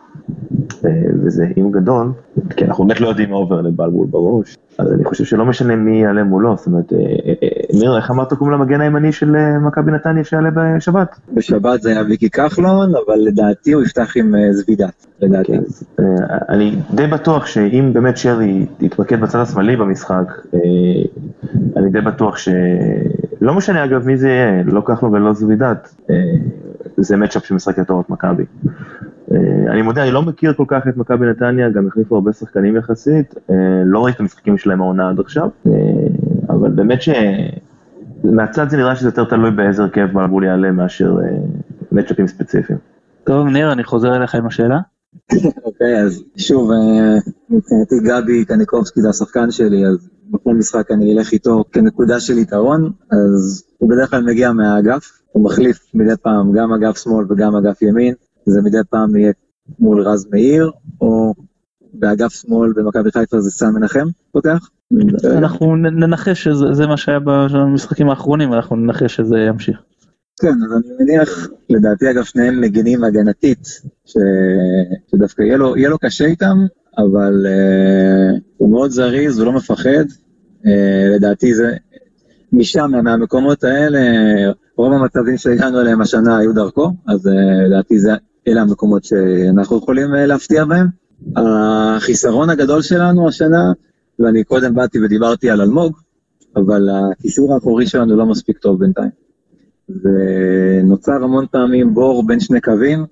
[1.23, 2.11] וזה אם גדול,
[2.49, 6.01] כי אנחנו באמת לא יודעים מה עובר לבלבול בראש, אז אני חושב שלא משנה מי
[6.01, 9.59] יעלה מולו, זאת אומרת, אה, אה, אה, ניר, איך אמרת קוראים למגן הימני של אה,
[9.59, 11.19] מכבי נתניה שיעלה בשבת?
[11.33, 15.51] בשבת זה היה ויקי כחלון, אבל לדעתי הוא יפתח עם אה, זבידת, לדעתי.
[15.51, 15.63] כן,
[15.99, 20.59] אה, אני די בטוח שאם באמת שרי יתמקד בצד השמאלי במשחק, אה,
[21.77, 22.49] אני די בטוח ש...
[23.41, 26.15] לא משנה אגב מי זה יהיה, לא כחלון ולא זבידת, אה,
[26.97, 28.43] זה מצ'אפ שמשחק יותר את מכבי.
[29.31, 32.77] אה, אני מודה, אני לא מכיר כל כך את מכבי נתניה, גם החליפו הרבה שחקנים
[32.77, 33.55] יחסית, אה,
[33.85, 35.71] לא ראיתי את המשחקים שלהם העונה עד עכשיו, אה,
[36.49, 37.09] אבל באמת ש...
[38.23, 41.15] מהצד זה נראה שזה יותר תלוי באיזה הרכב בלבול יעלה מאשר
[41.91, 42.79] מצ'אפים ספציפיים.
[43.23, 44.79] טוב, ניר, אני חוזר אליך עם השאלה.
[45.65, 46.71] אוקיי, אז שוב,
[47.49, 52.91] מבחינתי גבי קניקובסקי זה השחקן שלי, אז בכל משחק אני אלך איתו כנקודה של יתרון,
[53.11, 57.81] אז הוא בדרך כלל מגיע מהאגף, הוא מחליף מדי פעם גם אגף שמאל וגם אגף
[57.81, 58.13] ימין,
[58.45, 59.31] זה מדי פעם יהיה
[59.79, 60.71] מול רז מאיר,
[61.01, 61.33] או
[61.93, 64.69] באגף שמאל במכבי חיפה זה סן מנחם פותח.
[65.25, 69.77] אנחנו ננחש שזה זה מה שהיה במשחקים האחרונים, אנחנו ננחש שזה ימשיך.
[70.41, 73.67] כן, אז אני מניח, לדעתי אגב שניהם מגינים הגנתית,
[74.05, 74.13] ש...
[75.11, 76.57] שדווקא יהיה לו, יהיה לו קשה איתם,
[76.97, 80.05] אבל uh, הוא מאוד זריז, הוא לא מפחד.
[80.63, 80.67] Uh,
[81.15, 81.75] לדעתי זה,
[82.53, 83.99] משם, מהמקומות האלה,
[84.77, 87.31] רוב המצבים שהגענו אליהם השנה היו דרכו, אז uh,
[87.67, 88.13] לדעתי זה,
[88.47, 90.87] אלה המקומות שאנחנו יכולים uh, להפתיע בהם.
[91.35, 93.71] החיסרון הגדול שלנו השנה,
[94.19, 95.97] ואני קודם באתי ודיברתי על אלמוג,
[96.55, 99.09] אבל הקישור האחורי שלנו לא מספיק טוב בינתיים.
[99.89, 103.05] ונוצר המון פעמים בור בין שני קווים,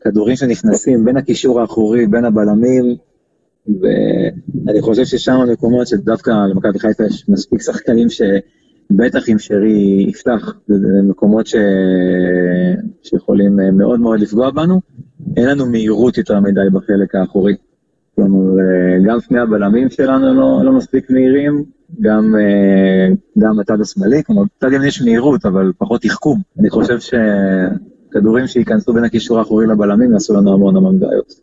[0.00, 2.96] כדורים שנכנסים בין הקישור האחורי, בין הבלמים,
[3.66, 8.08] ואני חושב ששם המקומות שדווקא למכבי חיפה יש מספיק שחקנים
[8.90, 11.54] שבטח אם שרי יפתח, זה מקומות ש...
[13.02, 14.80] שיכולים אה, מאוד מאוד לפגוע בנו.
[15.36, 17.54] אין לנו מהירות יותר מדי בחלק האחורי.
[18.14, 21.64] כלומר, אה, גם שני הבלמים שלנו לא, לא מספיק מהירים,
[22.00, 26.40] גם, אה, גם הצד השמאלי, כלומר, בצד ימין יש מהירות, אבל פחות תחכום.
[26.60, 31.34] אני חושב שכדורים שייכנסו בין הקישור האחורי לבלמים יעשו לנו המון המון בעיות.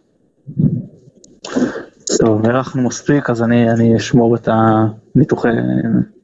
[2.19, 5.49] טוב, הארכנו מספיק, אז אני, אני אשמור את הניתוחי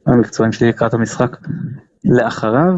[0.06, 1.36] המקצועיים שלי לקראת המשחק
[2.04, 2.74] לאחריו,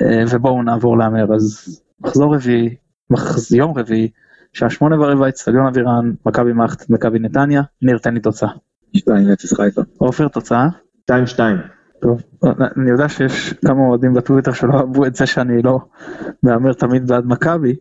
[0.00, 1.34] אה, ובואו נעבור להמר.
[1.34, 2.76] אז מחזור רביעי,
[3.10, 3.52] מחז...
[3.52, 4.10] יום רביעי,
[4.52, 8.48] שעה שמונה ורבע, אצטדיון אבירן, מכבי מערכת מכבי נתניה, ניר תן לי תוצאה.
[8.96, 9.00] 2-0
[9.56, 9.82] חיפה.
[9.98, 10.66] עופר תוצאה?
[11.10, 11.14] 2-2.
[12.02, 12.22] טוב,
[12.76, 15.78] אני יודע שיש כמה אוהדים בטוויטר שלא אהבו את זה שאני לא
[16.42, 17.76] מהמר תמיד בעד מכבי,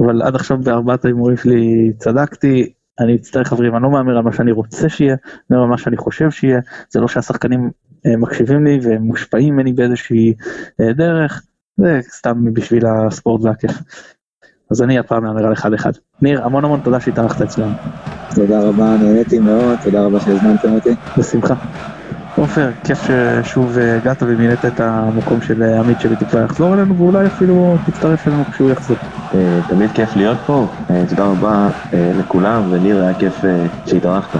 [0.00, 4.32] אבל עד עכשיו בארבעת ההימורים שלי צדקתי, אני מצטער חברים, אני לא מהמר על מה
[4.32, 6.60] שאני רוצה שיהיה, אני מהמר על מה שאני חושב שיהיה,
[6.90, 7.70] זה לא שהשחקנים
[8.06, 10.34] מקשיבים לי והם מושפעים ממני באיזושהי
[10.80, 11.42] אה, דרך,
[11.76, 13.70] זה סתם בשביל הספורט והכיף.
[14.70, 15.92] אז אני הפעם מהמר על אחד אחד.
[16.22, 17.72] ניר, המון המון תודה שהתארחת אצלנו.
[18.34, 20.90] תודה רבה, נהניתי מאוד, תודה רבה שהזמנתם אותי.
[21.18, 21.54] בשמחה.
[22.34, 28.28] עופר, כיף ששוב הגעת ומילאת את המקום של עמית שבתקווה יחזור אלינו ואולי אפילו תצטרף
[28.28, 28.96] אלינו כשהוא יחזור.
[29.34, 34.36] אה, תמיד כיף להיות פה, אה, תודה רבה אה, לכולם, וניר היה כיף אה, שהתארחת.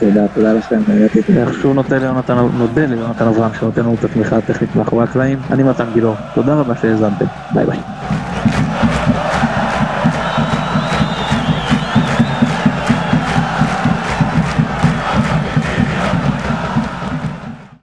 [0.00, 1.38] תודה, תודה לכם, באמת איתי.
[1.40, 5.38] איכשהו נודה ליונתן נודה ליונתן אברהם שנותן לנו את התמיכה הטכנית מאחורי הקלעים.
[5.50, 7.80] אני מתן גילאור, תודה רבה שהאזנתם, ביי ביי.